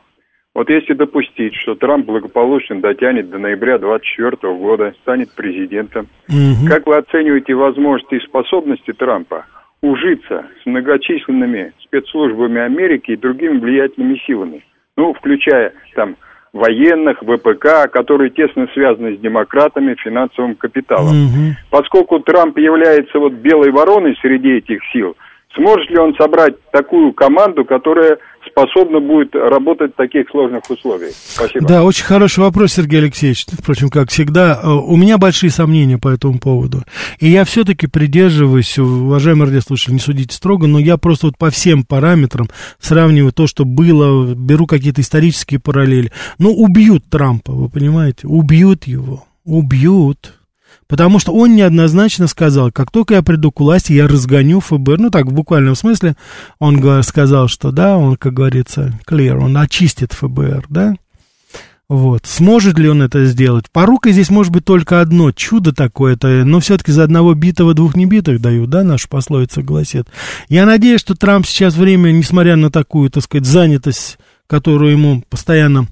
[0.55, 6.67] Вот если допустить, что Трамп благополучно дотянет до ноября 2024 года, станет президентом, угу.
[6.67, 9.45] как вы оцениваете возможности и способности Трампа
[9.83, 14.65] ужиться с многочисленными спецслужбами Америки и другими влиятельными силами?
[14.97, 16.17] Ну, включая там
[16.57, 21.27] военных, ВПК, которые тесно связаны с демократами, финансовым капиталом.
[21.27, 21.57] Угу.
[21.71, 25.17] Поскольку Трамп является вот белой вороной среди этих сил,
[25.55, 28.19] сможет ли он собрать такую команду, которая
[28.51, 31.13] способна будет работать в таких сложных условиях?
[31.15, 31.67] Спасибо.
[31.67, 33.47] Да, очень хороший вопрос, Сергей Алексеевич.
[33.47, 36.83] Впрочем, как всегда, э, у меня большие сомнения по этому поводу.
[37.19, 41.85] И я все-таки придерживаюсь, уважаемые радиослушатели, не судите строго, но я просто вот по всем
[41.85, 46.13] параметрам сравниваю то, что было, беру какие-то исторические параллели.
[46.39, 48.27] Ну, убьют Трампа, вы понимаете?
[48.27, 49.25] Убьют его.
[49.45, 50.35] Убьют.
[50.89, 54.99] Потому что он неоднозначно сказал, как только я приду к власти, я разгоню ФБР.
[54.99, 56.17] Ну, так, в буквальном смысле,
[56.59, 60.95] он сказал, что, да, он, как говорится, clear, он очистит ФБР, да.
[61.89, 62.23] Вот.
[62.25, 63.67] Сможет ли он это сделать?
[63.71, 68.41] Порукой здесь может быть только одно чудо такое-то, но все-таки за одного битого двух небитых
[68.41, 70.09] дают, да, наша пословица гласит.
[70.49, 74.19] Я надеюсь, что Трамп сейчас время, несмотря на такую, так сказать, занятость,
[74.49, 75.87] которую ему постоянно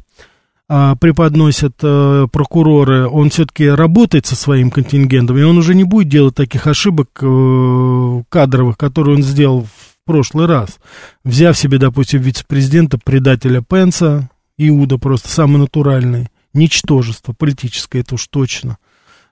[0.68, 6.08] а, преподносят а, прокуроры, он все-таки работает со своим контингентом, и он уже не будет
[6.08, 10.78] делать таких ошибок а, кадровых, которые он сделал в прошлый раз,
[11.22, 18.78] взяв себе, допустим, вице-президента, предателя Пенса, Иуда просто самый натуральный, ничтожество политическое, это уж точно.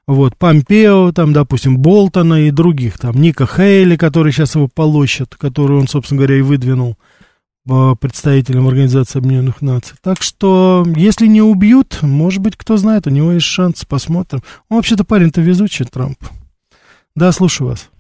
[0.07, 5.79] Вот, Помпео, там, допустим, Болтона и других, там, Ника Хейли, который сейчас его полощет, который
[5.79, 6.99] он, собственно говоря, и выдвинул
[7.67, 9.97] представителем Организации Объединенных Наций.
[10.03, 14.41] Так что, если не убьют, может быть, кто знает, у него есть шанс, посмотрим.
[14.69, 16.19] Он вообще-то парень-то везучий, Трамп.
[17.15, 17.91] Да, слушаю вас.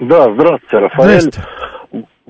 [0.00, 1.20] Да, здравствуйте, Рафаэль.
[1.20, 1.48] Здравствуйте.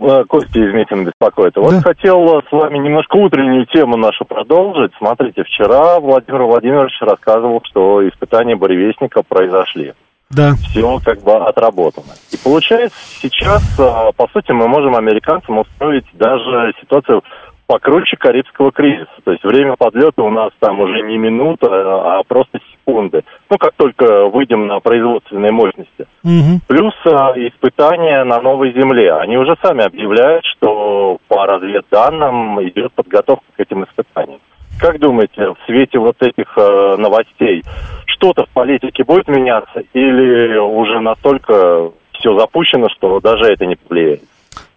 [0.01, 1.57] Э, Костя из Митина беспокоит.
[1.57, 1.81] Вот да.
[1.81, 4.93] хотел с вами немножко утреннюю тему нашу продолжить.
[4.99, 9.95] Смотрите, вчера Владимир Владимирович рассказывал, что испытания буревестника произошли
[10.31, 10.55] да.
[10.55, 12.15] все как бы отработано.
[12.31, 17.23] И получается сейчас, а, по сути, мы можем американцам устроить даже ситуацию
[17.67, 19.13] покруче Карибского кризиса.
[19.25, 23.23] То есть время подлета у нас там уже не минута, а просто секунды.
[23.51, 26.07] Ну, как только выйдем на производственные мощности.
[26.25, 26.61] Угу.
[26.67, 29.13] Плюс а, испытания на новой земле.
[29.15, 34.41] Они уже сами объявляют, что по разведданным идет подготовка к этим испытаниям.
[34.79, 37.65] Как думаете, в свете вот этих э, новостей,
[38.07, 44.23] что-то в политике будет меняться или уже настолько все запущено, что даже это не повлияет?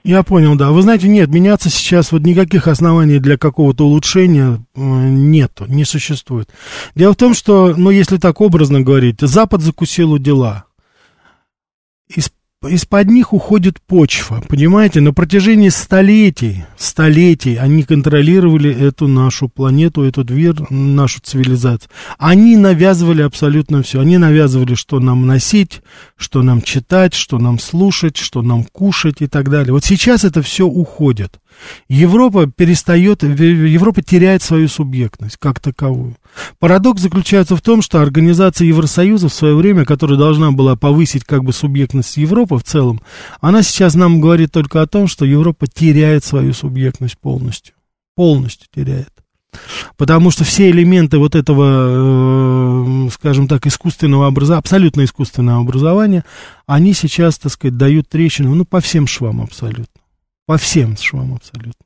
[0.03, 0.71] Я понял, да.
[0.71, 6.49] Вы знаете, нет, меняться сейчас вот никаких оснований для какого-то улучшения э, нет, не существует.
[6.95, 10.65] Дело в том, что, ну, если так образно говорить, Запад закусил у дела.
[12.09, 12.31] Из
[12.67, 20.29] из-под них уходит почва, понимаете, на протяжении столетий, столетий они контролировали эту нашу планету, этот
[20.29, 21.89] мир, нашу цивилизацию.
[22.19, 23.99] Они навязывали абсолютно все.
[23.99, 25.81] Они навязывали, что нам носить,
[26.17, 29.73] что нам читать, что нам слушать, что нам кушать и так далее.
[29.73, 31.39] Вот сейчас это все уходит.
[31.89, 36.15] Европа перестает, Европа теряет свою субъектность как таковую.
[36.59, 41.43] Парадокс заключается в том, что организация Евросоюза в свое время, которая должна была повысить как
[41.43, 43.01] бы субъектность Европы в целом,
[43.39, 47.75] она сейчас нам говорит только о том, что Европа теряет свою субъектность полностью.
[48.15, 49.09] Полностью теряет.
[49.97, 56.23] Потому что все элементы вот этого, э, скажем так, искусственного образования, абсолютно искусственного образования,
[56.65, 60.00] они сейчас, так сказать, дают трещину, ну, по всем швам абсолютно.
[60.45, 61.85] По всем швам абсолютно.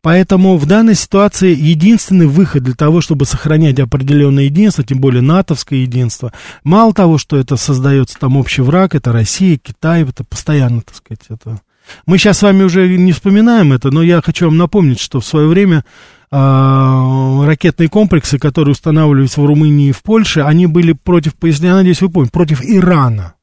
[0.00, 5.80] Поэтому в данной ситуации единственный выход для того, чтобы сохранять определенное единство, тем более натовское
[5.80, 10.94] единство, мало того, что это создается там общий враг, это Россия, Китай, это постоянно, так
[10.94, 11.60] сказать, это...
[12.04, 15.26] Мы сейчас с вами уже не вспоминаем это, но я хочу вам напомнить, что в
[15.26, 15.84] свое время
[16.32, 22.00] э, ракетные комплексы, которые устанавливались в Румынии и в Польше, они были против, я надеюсь,
[22.00, 23.35] вы помните, против Ирана.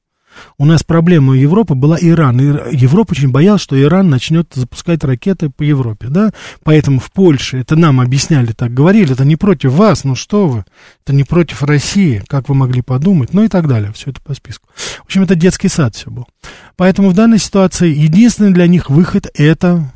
[0.58, 2.39] У нас проблема Европы была Иран.
[2.72, 6.32] Европа очень боялась, что Иран начнет запускать ракеты по Европе, да?
[6.63, 10.65] Поэтому в Польше, это нам объясняли так, говорили, это не против вас, ну что вы,
[11.04, 14.34] это не против России, как вы могли подумать, ну и так далее, все это по
[14.34, 14.69] списку.
[15.02, 16.28] В общем, это детский сад все был.
[16.76, 19.91] Поэтому в данной ситуации единственный для них выход это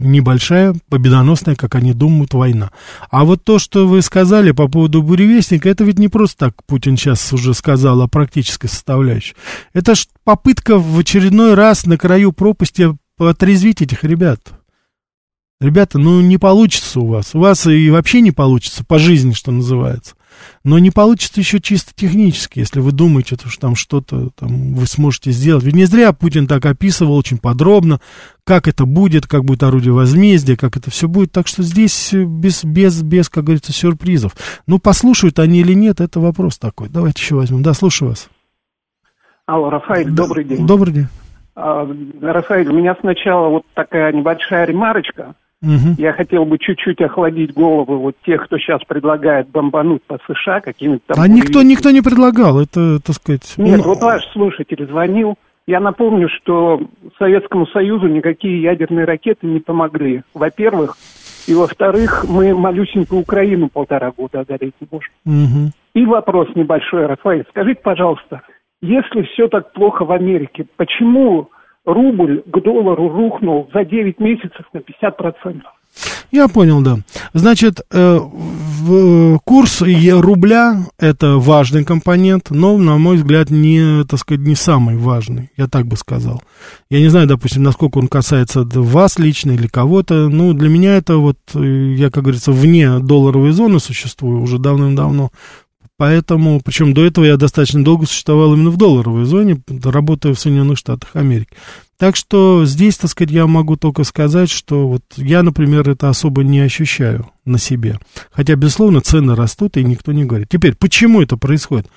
[0.00, 2.70] небольшая, победоносная, как они думают, война.
[3.10, 6.96] А вот то, что вы сказали по поводу буревестника, это ведь не просто так Путин
[6.96, 9.34] сейчас уже сказал о практической составляющей.
[9.72, 14.40] Это ж попытка в очередной раз на краю пропасти отрезвить этих ребят.
[15.60, 17.34] Ребята, ну не получится у вас.
[17.34, 20.14] У вас и вообще не получится по жизни, что называется.
[20.64, 25.30] Но не получится еще чисто технически, если вы думаете, что там что-то там вы сможете
[25.30, 25.64] сделать.
[25.64, 28.00] Ведь не зря Путин так описывал очень подробно,
[28.44, 31.32] как это будет, как будет орудие возмездия, как это все будет.
[31.32, 34.34] Так что здесь без, без, без как говорится, сюрпризов.
[34.66, 36.88] Ну, послушают они или нет, это вопрос такой.
[36.88, 37.62] Давайте еще возьмем.
[37.62, 38.28] Да, слушаю вас.
[39.46, 40.66] Алло, Рафаэль, добрый день.
[40.66, 41.08] Добрый день.
[41.56, 41.84] А,
[42.20, 45.34] Рафаэль, у меня сначала вот такая небольшая ремарочка.
[45.62, 45.96] Угу.
[45.98, 51.14] Я хотел бы чуть-чуть охладить головы вот тех, кто сейчас предлагает бомбануть по США какими-то
[51.14, 51.20] там...
[51.20, 53.54] А никто, никто не предлагал, это, так сказать...
[53.58, 53.84] Нет, ну...
[53.84, 55.34] вот ваш слушатель звонил.
[55.66, 56.80] Я напомню, что
[57.18, 60.22] Советскому Союзу никакие ядерные ракеты не помогли.
[60.32, 60.96] Во-первых,
[61.46, 65.12] и во-вторых, мы малюсенькую Украину полтора года одолеть не можем.
[65.26, 65.72] Угу.
[65.94, 67.44] И вопрос небольшой, Рафаэль.
[67.50, 68.42] Скажите, пожалуйста,
[68.80, 71.50] если все так плохо в Америке, почему
[71.92, 75.62] рубль к доллару рухнул за 9 месяцев на 50%.
[76.30, 76.98] Я понял, да.
[77.34, 84.46] Значит, э, в, курс рубля это важный компонент, но, на мой взгляд, не, так сказать,
[84.46, 86.42] не самый важный, я так бы сказал.
[86.88, 90.28] Я не знаю, допустим, насколько он касается вас лично или кого-то.
[90.28, 95.30] Ну, для меня это вот, э, я, как говорится, вне долларовой зоны существую уже давным-давно.
[96.00, 100.78] Поэтому, причем до этого я достаточно долго существовал именно в долларовой зоне, работая в Соединенных
[100.78, 101.50] Штатах Америки.
[101.98, 106.42] Так что здесь, так сказать, я могу только сказать, что вот я, например, это особо
[106.42, 107.98] не ощущаю на себе.
[108.32, 110.48] Хотя, безусловно, цены растут, и никто не говорит.
[110.48, 111.88] Теперь, почему это происходит?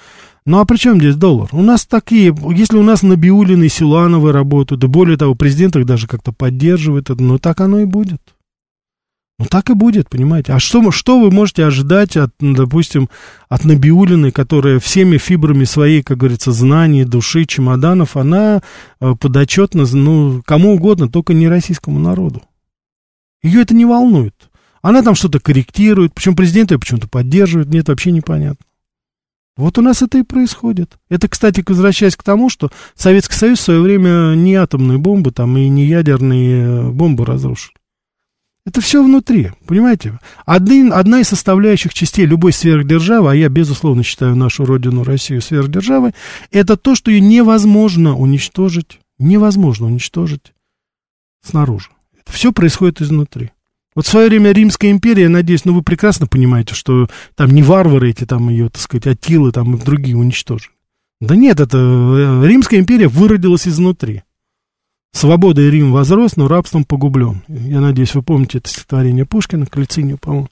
[0.46, 1.48] Ну а при чем здесь доллар?
[1.54, 5.86] У нас такие, если у нас Набиулины и Силановы работают, да более того, президент их
[5.86, 8.20] даже как-то поддерживает, ну так оно и будет.
[9.39, 10.54] Ну, так и будет, понимаете.
[10.54, 13.10] А что, что вы можете ожидать от, допустим,
[13.50, 18.62] от Набиулиной, которая всеми фибрами своей, как говорится, знаний, души, чемоданов, она
[19.00, 22.43] э, подотчетна, ну, кому угодно, только не российскому народу.
[23.41, 24.36] Ее это не волнует.
[24.84, 28.65] Она там что-то корректирует, причем президент ее почему-то поддерживает, мне это вообще непонятно.
[29.56, 30.98] Вот у нас это и происходит.
[31.10, 35.58] Это, кстати, возвращаясь к тому, что Советский Союз в свое время не атомные бомбы там
[35.58, 37.72] и не ядерные э, бомбы разрушил.
[38.65, 40.19] Это все внутри, понимаете?
[40.45, 46.13] Один, одна из составляющих частей любой сверхдержавы, а я, безусловно, считаю нашу родину, Россию, сверхдержавой,
[46.49, 50.54] это то, что ее невозможно уничтожить, невозможно уничтожить
[51.41, 51.89] снаружи.
[52.21, 53.52] Это все происходит изнутри.
[53.95, 57.62] Вот в свое время Римская империя, я надеюсь, ну вы прекрасно понимаете, что там не
[57.62, 60.73] варвары эти, там ее, так сказать, Атилы, там и другие уничтожили.
[61.19, 64.23] Да нет, это э, Римская империя выродилась изнутри.
[65.13, 67.43] Свободой Рим возрос, но рабством погублен.
[67.47, 70.49] Я надеюсь, вы помните это стихотворение Пушкина, Калицинию, по-моему.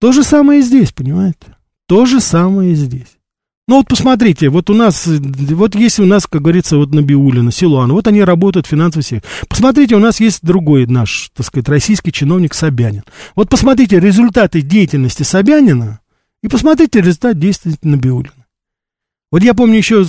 [0.00, 1.56] То же самое и здесь, понимаете?
[1.86, 3.18] То же самое и здесь.
[3.66, 7.90] Ну вот посмотрите, вот у нас, вот есть у нас, как говорится, вот Набиулина, Силуан,
[7.92, 9.22] вот они работают в финансовой сфере.
[9.48, 13.04] Посмотрите, у нас есть другой наш, так сказать, российский чиновник Собянин.
[13.34, 16.00] Вот посмотрите результаты деятельности Собянина
[16.42, 18.43] и посмотрите результат действия Набиулина.
[19.34, 20.06] Вот я помню еще,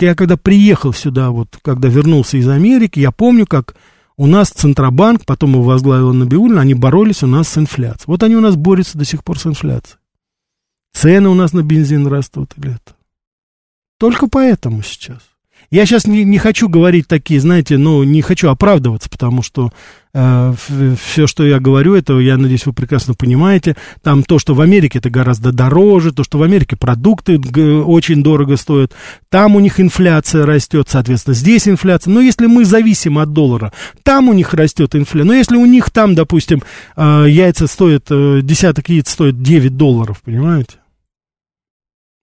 [0.00, 3.74] я когда приехал сюда, вот когда вернулся из Америки, я помню, как
[4.18, 8.04] у нас Центробанк, потом его возглавила Набиулина, они боролись у нас с инфляцией.
[8.06, 9.98] Вот они у нас борются до сих пор с инфляцией.
[10.92, 12.94] Цены у нас на бензин растут это.
[13.98, 15.22] Только поэтому сейчас.
[15.70, 19.72] Я сейчас не, не хочу говорить такие, знаете, ну, не хочу оправдываться, потому что
[20.14, 20.54] э,
[21.02, 23.76] все, что я говорю, это, я надеюсь, вы прекрасно понимаете.
[24.02, 28.56] Там то, что в Америке это гораздо дороже, то, что в Америке продукты очень дорого
[28.56, 28.92] стоят,
[29.28, 32.12] там у них инфляция растет, соответственно, здесь инфляция.
[32.12, 35.26] Но если мы зависим от доллара, там у них растет инфляция.
[35.26, 36.62] Но если у них там, допустим,
[36.96, 40.76] э, яйца стоят, э, десяток яиц стоит 9 долларов, понимаете?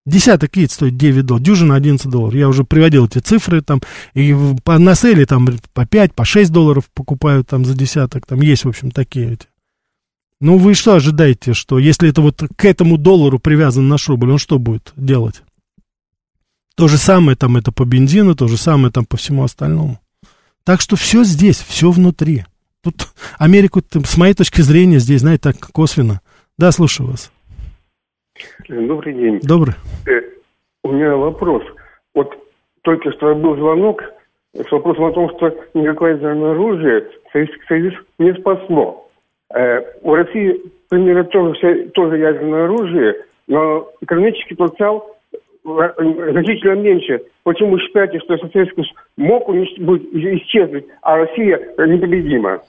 [0.06, 2.36] Десяток яиц стоит 9 долларов, дюжина 11 долларов.
[2.36, 3.82] Я уже приводил эти цифры там,
[4.14, 8.42] и по, на селе там по 5, по 6 долларов покупают там за десяток, там
[8.42, 9.48] есть, в общем, такие эти.
[10.42, 14.40] Ну, вы что ожидаете, что если это вот к этому доллару привязан наш рубль, он
[14.40, 15.42] что будет делать?
[16.76, 20.02] То же самое там это по бензину, то же самое там по всему остальному.
[20.66, 22.46] Так что все здесь, все внутри.
[22.82, 26.20] Тут Америку, с моей точки зрения, здесь, знаете, так косвенно.
[26.58, 27.32] Да, слушаю вас.
[28.68, 29.40] Добрый день.
[29.44, 29.76] Добрый.
[30.08, 30.22] Э,
[30.84, 31.64] у меня вопрос.
[32.14, 32.36] Вот
[32.82, 34.04] только что был звонок
[34.54, 39.10] с вопросом о том, что никакое ядерное оружие Советский Союз не спасло.
[39.54, 43.16] Э, у России примерно тоже, тоже ядерное оружие,
[43.48, 45.18] но экономический потенциал
[45.64, 47.22] значительно меньше.
[47.44, 52.62] Почему вы считаете, что Советский Союз мог исчезнуть, а Россия непобедима?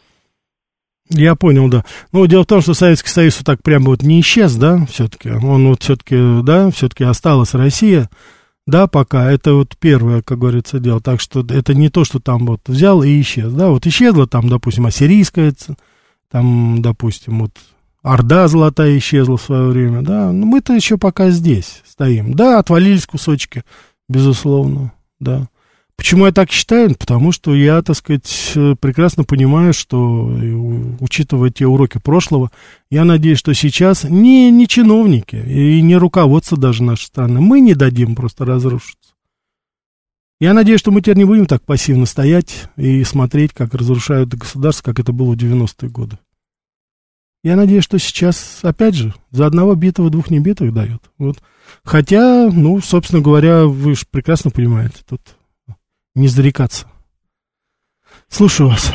[1.10, 1.84] Я понял, да.
[2.12, 5.30] Ну, дело в том, что Советский Союз вот так прямо вот не исчез, да, все-таки.
[5.30, 8.08] Он вот все-таки, да, все-таки осталась Россия,
[8.66, 9.30] да, пока.
[9.30, 11.00] Это вот первое, как говорится, дело.
[11.00, 13.68] Так что это не то, что там вот взял и исчез, да.
[13.68, 15.54] Вот исчезла там, допустим, ассирийская,
[16.30, 17.52] там, допустим, вот
[18.04, 20.30] Орда золотая исчезла в свое время, да.
[20.30, 22.34] Но мы-то еще пока здесь стоим.
[22.34, 23.64] Да, отвалились кусочки,
[24.10, 25.48] безусловно, да.
[25.96, 26.94] Почему я так считаю?
[26.96, 30.26] Потому что я, так сказать, прекрасно понимаю, что,
[31.00, 32.50] учитывая те уроки прошлого,
[32.90, 37.74] я надеюсь, что сейчас не, не чиновники и не руководство даже нашей страны, мы не
[37.74, 39.14] дадим просто разрушиться.
[40.40, 44.82] Я надеюсь, что мы теперь не будем так пассивно стоять и смотреть, как разрушают государство,
[44.90, 46.18] как это было в 90-е годы.
[47.44, 51.02] Я надеюсь, что сейчас, опять же, за одного битого двух небитых дают.
[51.18, 51.38] Вот.
[51.84, 55.20] Хотя, ну, собственно говоря, вы же прекрасно понимаете, тут
[56.14, 56.86] не зарекаться.
[58.28, 58.92] Слушаю вас.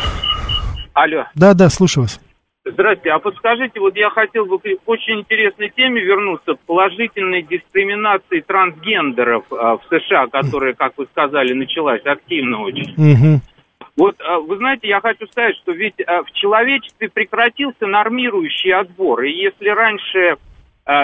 [0.93, 1.25] Алло.
[1.35, 2.19] Да, да, слушаю вас.
[2.65, 3.11] Здравствуйте.
[3.11, 9.77] А подскажите, вот я хотел бы к очень интересной теме вернуться, положительной дискриминации трансгендеров а,
[9.77, 12.93] в США, которая, как вы сказали, началась активно очень.
[12.93, 13.41] Угу.
[13.95, 19.23] Вот а, вы знаете, я хочу сказать, что ведь а, в человечестве прекратился нормирующий отбор.
[19.23, 20.35] И если раньше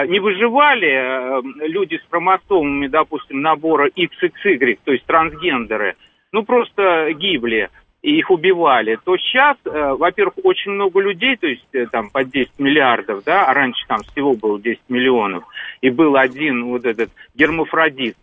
[0.06, 5.94] не выживали э, люди с хромосомами, допустим, набора XXY, то есть трансгендеры,
[6.32, 7.70] ну просто гибли
[8.02, 12.24] и их убивали, то сейчас, э, во-первых, очень много людей, то есть э, там по
[12.24, 15.44] 10 миллиардов, да, а раньше там всего было 10 миллионов,
[15.80, 18.16] и был один вот этот гермафродит,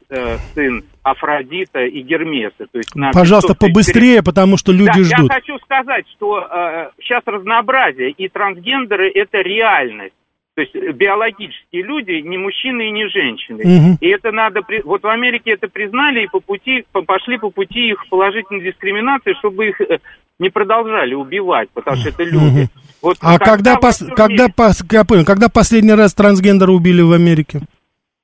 [0.53, 2.66] сын Афродита и Гермеса.
[2.72, 5.30] То есть Пожалуйста, побыстрее, потому что люди да, ждут.
[5.32, 10.16] Я хочу сказать, что э, сейчас разнообразие, и трансгендеры– это реальность.
[10.56, 13.64] То есть биологические люди не мужчины и не женщины.
[13.64, 13.97] Угу.
[14.01, 14.62] И это надо...
[14.84, 19.70] Вот в Америке это признали и по пути, пошли по пути их положительной дискриминации, чтобы
[19.70, 19.97] их э,
[20.38, 22.62] не продолжали убивать, потому что это люди.
[22.62, 22.70] Угу.
[23.01, 27.12] Вот а когда, когда, пос, когда, пос, я понял, когда последний раз трансгендера убили в
[27.14, 27.62] Америке?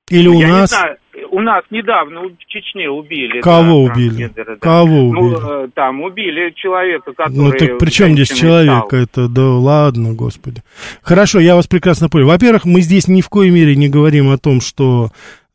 [0.10, 0.72] Или ну, у нас?
[0.72, 0.98] Не знаю
[1.32, 3.42] у нас недавно в Чечне убили.
[3.42, 4.32] Кого да, убили?
[4.36, 4.56] Да.
[4.60, 5.42] Кого ну, убили?
[5.42, 7.36] Ну, там убили человека, который...
[7.36, 8.86] Ну, так при чем здесь человек?
[8.88, 9.00] Стал.
[9.02, 10.62] Это, да ладно, господи.
[11.02, 12.28] Хорошо, я вас прекрасно понял.
[12.28, 15.10] Во-первых, мы здесь ни в коей мере не говорим о том, что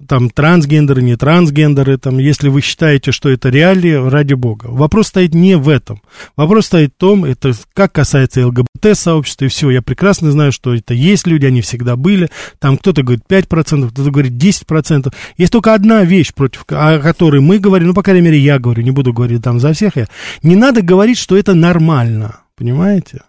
[0.06, 4.66] там трансгендеры, не трансгендеры, там, если вы считаете, что это реалии, ради бога.
[4.66, 6.02] Вопрос стоит не в этом.
[6.36, 9.70] Вопрос стоит в том, это как касается ЛГБТ-сообщества и всего.
[9.70, 12.28] Я прекрасно знаю, что это есть люди, они всегда были.
[12.58, 15.12] Там кто-то говорит 5%, кто-то говорит 10%.
[15.36, 18.82] Есть только одна вещь, против о которой мы говорим, ну, по крайней мере, я говорю,
[18.82, 20.06] не буду говорить там за всех я.
[20.42, 23.22] Не надо говорить, что это нормально, понимаете?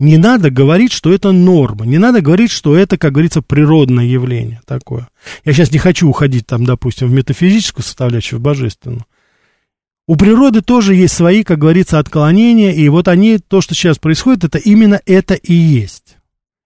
[0.00, 4.60] Не надо говорить, что это норма, не надо говорить, что это, как говорится, природное явление
[4.64, 5.08] такое.
[5.44, 9.04] Я сейчас не хочу уходить там, допустим, в метафизическую составляющую, в божественную.
[10.06, 14.44] У природы тоже есть свои, как говорится, отклонения, и вот они, то, что сейчас происходит,
[14.44, 16.16] это именно это и есть.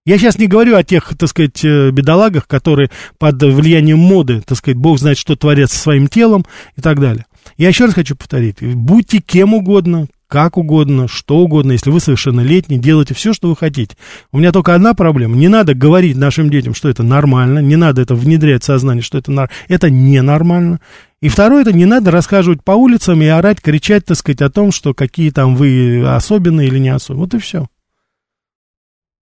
[0.05, 4.59] Я сейчас не говорю о тех, так сказать, э, бедолагах, которые под влиянием моды, так
[4.59, 6.45] сказать, бог знает, что творят со своим телом
[6.77, 7.25] и так далее.
[7.57, 12.79] Я еще раз хочу повторить, будьте кем угодно, как угодно, что угодно, если вы совершеннолетний,
[12.79, 13.99] делайте все, что вы хотите.
[14.33, 15.37] У меня только одна проблема.
[15.37, 19.19] Не надо говорить нашим детям, что это нормально, не надо это внедрять в сознание, что
[19.19, 19.51] это, нар...
[19.69, 20.81] это ненормально.
[21.21, 24.73] И второе, это не надо рассказывать по улицам и орать, кричать, так сказать, о том,
[24.73, 27.25] что какие там вы особенные или не особенные.
[27.27, 27.67] Вот и все.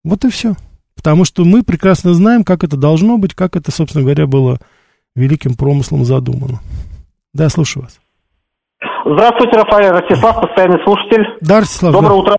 [0.04, 0.54] Вот и все.
[0.94, 4.60] Потому что мы прекрасно знаем, как это должно быть, как это, собственно говоря, было
[5.16, 6.60] великим промыслом задумано.
[7.34, 7.98] Да, слушаю вас.
[9.04, 11.24] Здравствуйте, Рафаэль Ростислав, постоянный слушатель.
[11.40, 11.92] Да, Ростислав.
[11.92, 12.14] Доброе да.
[12.14, 12.36] утро.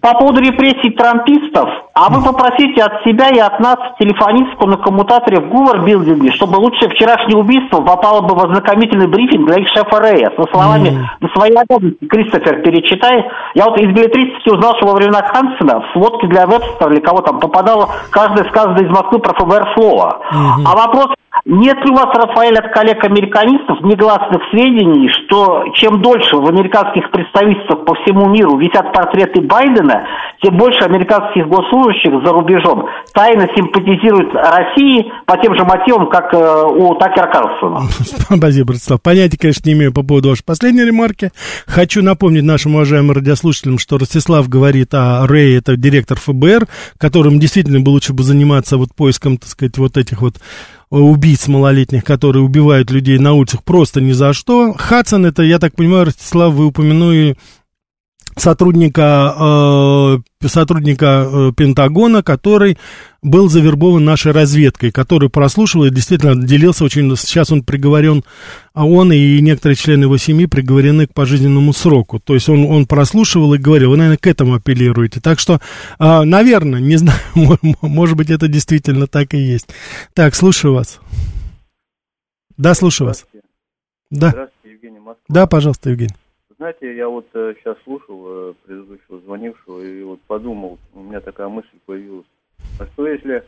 [0.00, 1.68] По поводу репрессий трампистов,
[2.02, 6.88] а вы попросите от себя и от нас телефонистку на коммутаторе в Гувер-билдинге, чтобы лучше
[6.88, 11.04] вчерашнее убийство попало бы в ознакомительный брифинг для их шефа Рея со словами мм.
[11.20, 13.24] «На свои обязанности, Кристофер, перечитай».
[13.54, 17.20] Я вот из билетристики узнал, что во времена Хансена в сводке для Вебстера или кого
[17.20, 20.18] там попадало каждое сказанное из Москвы про ФБР слово.
[20.32, 20.64] Mm-hmm.
[20.66, 26.46] А вопрос нет ли у вас, Рафаэль, от коллег-американистов негласных сведений, что чем дольше в
[26.46, 30.04] американских представительствах по всему миру висят портреты Байдена,
[30.40, 31.91] тем больше американских госслужащих
[32.24, 37.82] за рубежом тайно симпатизируют России по тем же мотивам, как э, у Такера Карлсона?
[38.36, 39.02] Спасибо, Братислав.
[39.02, 41.30] Понятия, конечно, не имею по поводу вашей последней ремарки.
[41.66, 46.66] Хочу напомнить нашим уважаемым радиослушателям, что Ростислав говорит о Рэй, это директор ФБР,
[46.98, 50.36] которым действительно бы лучше бы заниматься вот поиском, так сказать, вот этих вот
[50.90, 54.74] убийц малолетних, которые убивают людей на улицах просто ни за что.
[54.74, 57.36] Хадсон, это, я так понимаю, Ростислав, вы упомянули
[58.36, 59.34] сотрудника,
[60.42, 62.78] э, сотрудника э, Пентагона, который
[63.22, 67.14] был завербован нашей разведкой, который прослушивал и действительно делился очень...
[67.16, 68.24] Сейчас он приговорен,
[68.74, 72.18] а он и некоторые члены его семьи приговорены к пожизненному сроку.
[72.18, 75.20] То есть он, он прослушивал и говорил, вы, наверное, к этому апеллируете.
[75.20, 75.60] Так что,
[75.98, 77.20] э, наверное, не знаю,
[77.80, 79.68] может быть, это действительно так и есть.
[80.14, 81.00] Так, слушаю вас.
[82.56, 83.24] Да, слушаю вас.
[84.10, 84.30] Да.
[84.30, 85.24] Здравствуйте, Евгений Москва.
[85.28, 86.14] Да, пожалуйста, Евгений.
[86.62, 91.48] Знаете, я вот э, сейчас слушал э, предыдущего звонившего и вот подумал, у меня такая
[91.48, 92.28] мысль появилась.
[92.78, 93.42] А что если,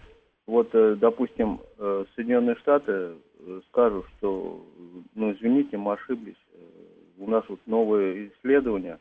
[0.48, 4.66] вот, э, допустим, э, Соединенные Штаты э, скажут, что,
[5.14, 6.58] ну, извините, мы ошиблись, э,
[7.18, 8.98] у нас вот новые исследования,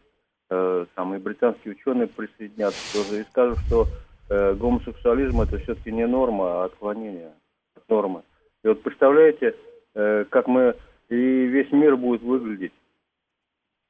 [0.52, 3.88] э, самые британские ученые присоединятся тоже и скажут, что
[4.30, 7.32] э, гомосексуализм это все-таки не норма, а отклонение
[7.76, 8.22] от нормы.
[8.64, 9.56] И вот представляете,
[9.96, 10.76] э, как мы
[11.10, 12.74] и весь мир будет выглядеть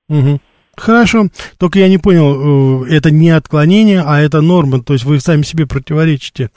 [0.09, 0.39] Угу.
[0.75, 1.27] Хорошо,
[1.57, 5.43] только я не понял, э, это не отклонение, а это норма, то есть вы сами
[5.43, 6.49] себе противоречите.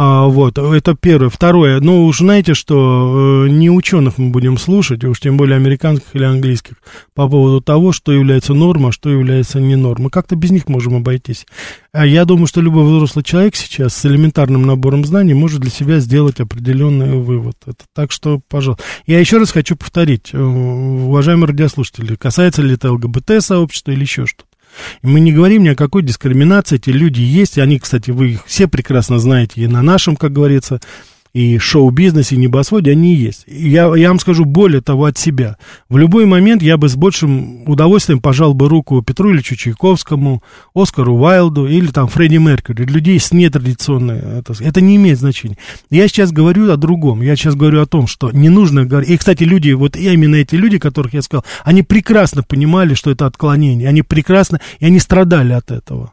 [0.00, 1.28] А, вот, это первое.
[1.28, 6.14] Второе, ну, уж знаете, что э, не ученых мы будем слушать, уж тем более американских
[6.14, 6.74] или английских,
[7.14, 10.10] по поводу того, что является нормой, а что является не нормой.
[10.10, 11.48] Как-то без них можем обойтись.
[11.90, 15.98] А я думаю, что любой взрослый человек сейчас с элементарным набором знаний может для себя
[15.98, 17.56] сделать определенный вывод.
[17.66, 18.84] Это, так что, пожалуйста.
[19.04, 24.47] Я еще раз хочу повторить, э, уважаемые радиослушатели, касается ли это ЛГБТ-сообщества или еще что-то.
[25.02, 28.68] Мы не говорим ни о какой дискриминации, эти люди есть, они, кстати, вы их все
[28.68, 30.80] прекрасно знаете, и на нашем, как говорится,
[31.32, 33.44] и шоу-бизнесе, и небосводе, они есть.
[33.46, 35.56] Я, я вам скажу более того от себя.
[35.88, 40.42] В любой момент я бы с большим удовольствием пожал бы руку Петру Ильичу Чайковскому,
[40.74, 44.18] Оскару Уайлду или там Фредди Меркьюри, людей с нетрадиционной...
[44.18, 45.58] Это, это не имеет значения.
[45.90, 47.22] Я сейчас говорю о другом.
[47.22, 48.80] Я сейчас говорю о том, что не нужно.
[48.80, 53.26] И, кстати, люди, вот именно эти люди, которых я сказал, они прекрасно понимали, что это
[53.26, 53.88] отклонение.
[53.88, 54.60] Они прекрасно...
[54.78, 56.12] И они страдали от этого.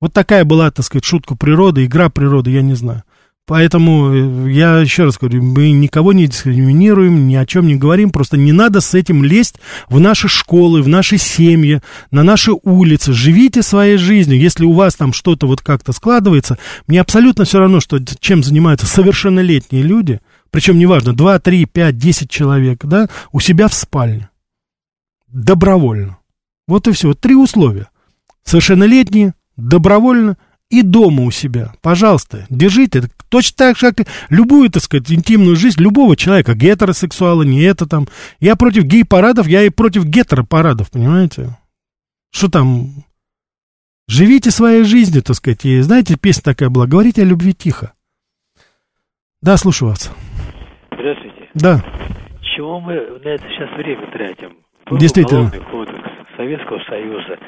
[0.00, 3.04] Вот такая была, так сказать, шутка природы, игра природы, я не знаю.
[3.46, 8.10] Поэтому э, я еще раз говорю, мы никого не дискриминируем, ни о чем не говорим,
[8.10, 9.56] просто не надо с этим лезть
[9.88, 13.12] в наши школы, в наши семьи, на наши улицы.
[13.12, 14.40] Живите своей жизнью.
[14.40, 18.86] Если у вас там что-то вот как-то складывается, мне абсолютно все равно, что, чем занимаются
[18.86, 20.20] совершеннолетние люди,
[20.50, 24.30] причем неважно, 2, 3, 5, 10 человек, да, у себя в спальне.
[25.28, 26.16] Добровольно.
[26.66, 27.12] Вот и все.
[27.12, 27.88] Три условия.
[28.44, 30.38] Совершеннолетние, добровольно
[30.70, 31.72] и дома у себя.
[31.82, 33.04] Пожалуйста, держите.
[33.28, 38.06] Точно так же, как любую, так сказать, интимную жизнь любого человека, гетеросексуала, не это там.
[38.40, 41.58] Я против гей-парадов, я и против гетеропарадов, понимаете?
[42.32, 43.04] Что там?
[44.08, 45.64] Живите своей жизнью, так сказать.
[45.64, 47.92] И знаете, песня такая была, говорите о любви тихо.
[49.40, 50.12] Да, слушаю вас.
[50.92, 51.50] Здравствуйте.
[51.54, 51.84] Да.
[52.56, 54.56] Чего мы на это сейчас время тратим?
[54.86, 55.50] Был Действительно.
[55.50, 57.38] кодекс Советского Союза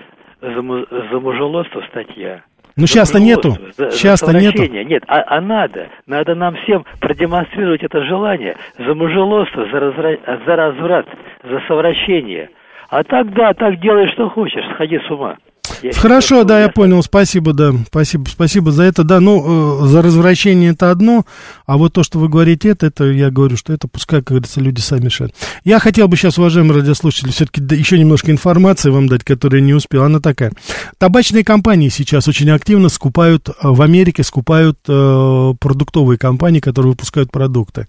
[0.40, 2.44] за, за мужелодство статья.
[2.76, 3.56] Ну, сейчас-то нету.
[3.90, 4.64] Сейчас-то нету.
[4.64, 5.88] Нет, а, а надо.
[6.06, 10.16] Надо нам всем продемонстрировать это желание за мужелодство, за, разра...
[10.46, 11.06] за разврат,
[11.42, 12.50] за совращение.
[12.90, 15.36] А так, да, так делай, что хочешь, сходи с ума.
[15.82, 20.02] Я Хорошо, да, я понял, спасибо, да, спасибо, спасибо за это, да, ну, э, за
[20.02, 21.24] развращение это одно,
[21.66, 24.60] а вот то, что вы говорите, это, это, я говорю, что это пускай, как говорится,
[24.60, 25.34] люди сами решают.
[25.64, 30.04] Я хотел бы сейчас, уважаемые радиослушатели, все-таки еще немножко информации вам дать, которую не успел,
[30.04, 30.52] она такая.
[30.98, 37.30] Табачные компании сейчас очень активно скупают, э, в Америке скупают э, продуктовые компании, которые выпускают
[37.30, 37.86] продукты.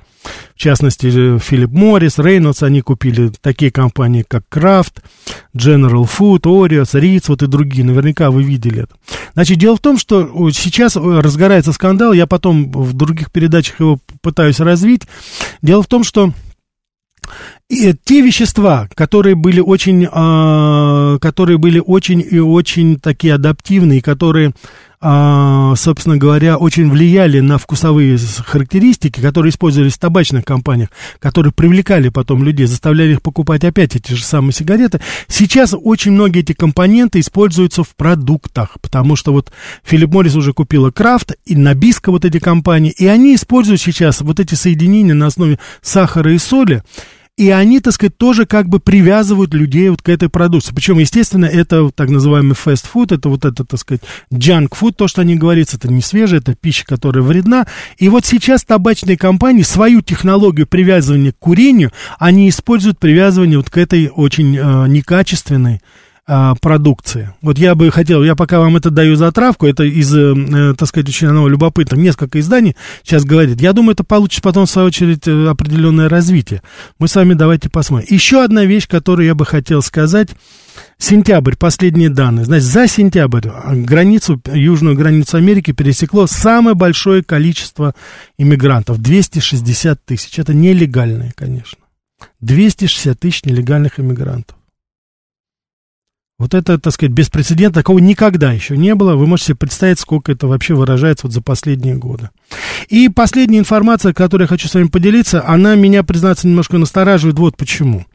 [0.55, 1.09] В частности,
[1.39, 5.01] Филипп Моррис, Рейнольдс, они купили такие компании, как Крафт,
[5.55, 7.76] General Food, Oreos, Ritz, вот и другие.
[7.84, 8.95] Наверняка вы видели это.
[9.34, 14.59] Значит, дело в том, что сейчас разгорается скандал, я потом в других передачах его пытаюсь
[14.59, 15.03] развить.
[15.61, 16.34] Дело в том, что
[17.69, 24.53] и те вещества, которые были очень, э, которые были очень и очень такие адаптивные, которые
[24.99, 30.89] а, собственно говоря, очень влияли на вкусовые характеристики, которые использовались в табачных компаниях,
[31.19, 34.99] которые привлекали потом людей, заставляли их покупать опять эти же самые сигареты.
[35.27, 39.51] Сейчас очень многие эти компоненты используются в продуктах, потому что вот
[39.83, 44.39] Филипп Моррис уже купила Крафт и Набиско вот эти компании, и они используют сейчас вот
[44.39, 46.81] эти соединения на основе сахара и соли,
[47.38, 50.73] и они, так сказать, тоже как бы привязывают людей вот к этой продукции.
[50.73, 54.01] Причем, естественно, это так называемый fast food, это вот это, так сказать,
[54.33, 57.67] junk food, то, что они говорят, это не свежее, это пища, которая вредна.
[57.99, 63.77] И вот сейчас табачные компании свою технологию привязывания к курению, они используют привязывание вот к
[63.77, 65.81] этой очень э, некачественной
[66.30, 67.34] а, продукции.
[67.41, 70.73] Вот я бы хотел, я пока вам это даю за травку, это из, э, э
[70.78, 73.61] так сказать, очень оно любопытно, несколько изданий сейчас говорит.
[73.61, 76.61] Я думаю, это получит потом, в свою очередь, э, определенное развитие.
[76.99, 78.09] Мы с вами давайте посмотрим.
[78.11, 80.30] Еще одна вещь, которую я бы хотел сказать,
[80.97, 82.45] Сентябрь, последние данные.
[82.45, 87.95] Значит, за сентябрь границу, южную границу Америки пересекло самое большое количество
[88.38, 89.01] иммигрантов.
[89.01, 90.38] 260 тысяч.
[90.38, 91.80] Это нелегальные, конечно.
[92.41, 94.56] 260 тысяч нелегальных иммигрантов.
[96.39, 99.15] Вот это, так сказать, беспрецедентно, такого никогда еще не было.
[99.15, 102.29] Вы можете себе представить, сколько это вообще выражается вот за последние годы.
[102.89, 107.37] И последняя информация, которой я хочу с вами поделиться, она меня, признаться, немножко настораживает.
[107.39, 108.05] Вот почему.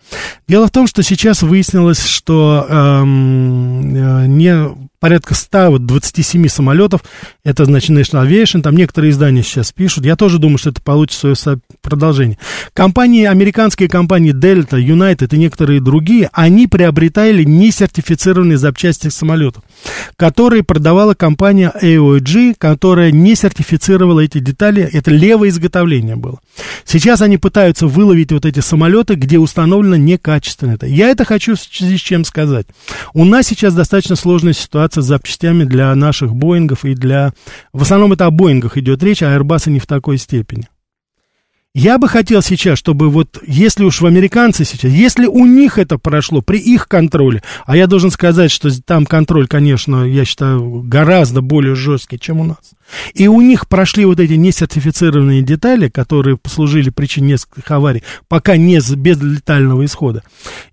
[0.49, 4.68] Дело в том, что сейчас выяснилось, что эм, э, не
[5.03, 7.03] порядка 127 самолетов,
[7.43, 11.37] это, значит, National Aviation, там некоторые издания сейчас пишут, я тоже думаю, что это получит
[11.37, 12.39] свое продолжение.
[12.72, 19.64] Компании, американские компании Delta, United и некоторые другие, они приобретали несертифицированные запчасти самолетов,
[20.14, 26.39] которые продавала компания AOG, которая не сертифицировала эти детали, это левое изготовление было.
[26.85, 30.87] Сейчас они пытаются выловить вот эти самолеты, где установлено некачественно это.
[30.87, 32.66] Я это хочу в с чем сказать.
[33.14, 37.33] У нас сейчас достаточно сложная ситуация с запчастями для наших Боингов и для...
[37.73, 40.68] В основном это о Боингах идет речь, а Airbus не в такой степени.
[41.75, 45.97] Я бы хотел сейчас, чтобы вот, если уж в американцы сейчас, если у них это
[45.97, 51.41] прошло, при их контроле, а я должен сказать, что там контроль, конечно, я считаю, гораздо
[51.41, 52.59] более жесткий, чем у нас,
[53.14, 58.81] и у них прошли вот эти несертифицированные детали, которые послужили причиной нескольких аварий, пока не
[58.97, 60.23] без летального исхода.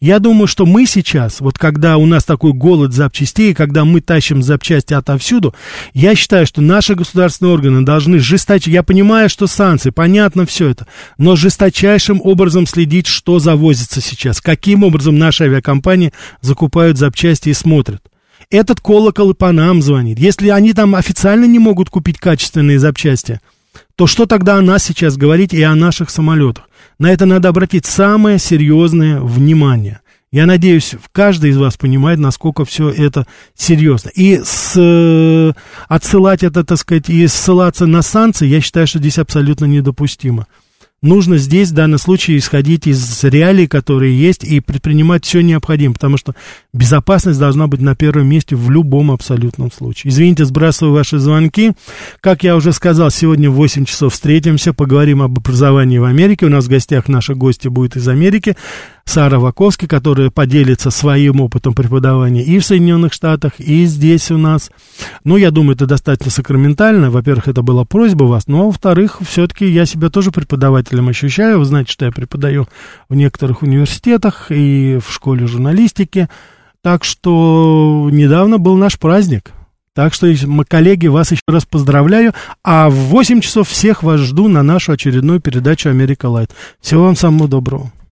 [0.01, 4.41] Я думаю, что мы сейчас, вот когда у нас такой голод запчастей, когда мы тащим
[4.41, 5.55] запчасти отовсюду,
[5.93, 10.87] я считаю, что наши государственные органы должны жесточе, я понимаю, что санкции, понятно все это,
[11.17, 18.01] но жесточайшим образом следить, что завозится сейчас, каким образом наши авиакомпании закупают запчасти и смотрят
[18.49, 20.19] этот колокол и по нам звонит.
[20.19, 23.39] Если они там официально не могут купить качественные запчасти,
[23.95, 26.69] то что тогда о нас сейчас говорить и о наших самолетах?
[26.97, 30.01] На это надо обратить самое серьезное внимание.
[30.31, 33.25] Я надеюсь, каждый из вас понимает, насколько все это
[33.55, 34.09] серьезно.
[34.09, 35.53] И с, э,
[35.87, 40.45] отсылать это, так сказать, и ссылаться на санкции, я считаю, что здесь абсолютно недопустимо
[41.01, 46.17] нужно здесь в данном случае исходить из реалий, которые есть, и предпринимать все необходимое, потому
[46.17, 46.35] что
[46.73, 50.11] безопасность должна быть на первом месте в любом абсолютном случае.
[50.11, 51.73] Извините, сбрасываю ваши звонки.
[52.21, 56.45] Как я уже сказал, сегодня в 8 часов встретимся, поговорим об образовании в Америке.
[56.45, 58.55] У нас в гостях наши гости будут из Америки.
[59.09, 64.69] Сара Ваковски, которая поделится своим опытом преподавания и в Соединенных Штатах, и здесь у нас.
[65.23, 67.09] Ну, я думаю, это достаточно сакраментально.
[67.09, 71.57] Во-первых, это была просьба вас, но, во-вторых, все-таки я себя тоже преподавателем ощущаю.
[71.57, 72.67] Вы знаете, что я преподаю
[73.09, 76.29] в некоторых университетах и в школе журналистики.
[76.83, 79.53] Так что недавно был наш праздник.
[79.95, 80.31] Так что,
[80.67, 82.33] коллеги, вас еще раз поздравляю.
[82.63, 86.51] А в 8 часов всех вас жду на нашу очередную передачу «Америка Лайт».
[86.79, 87.91] Всего вам самого доброго.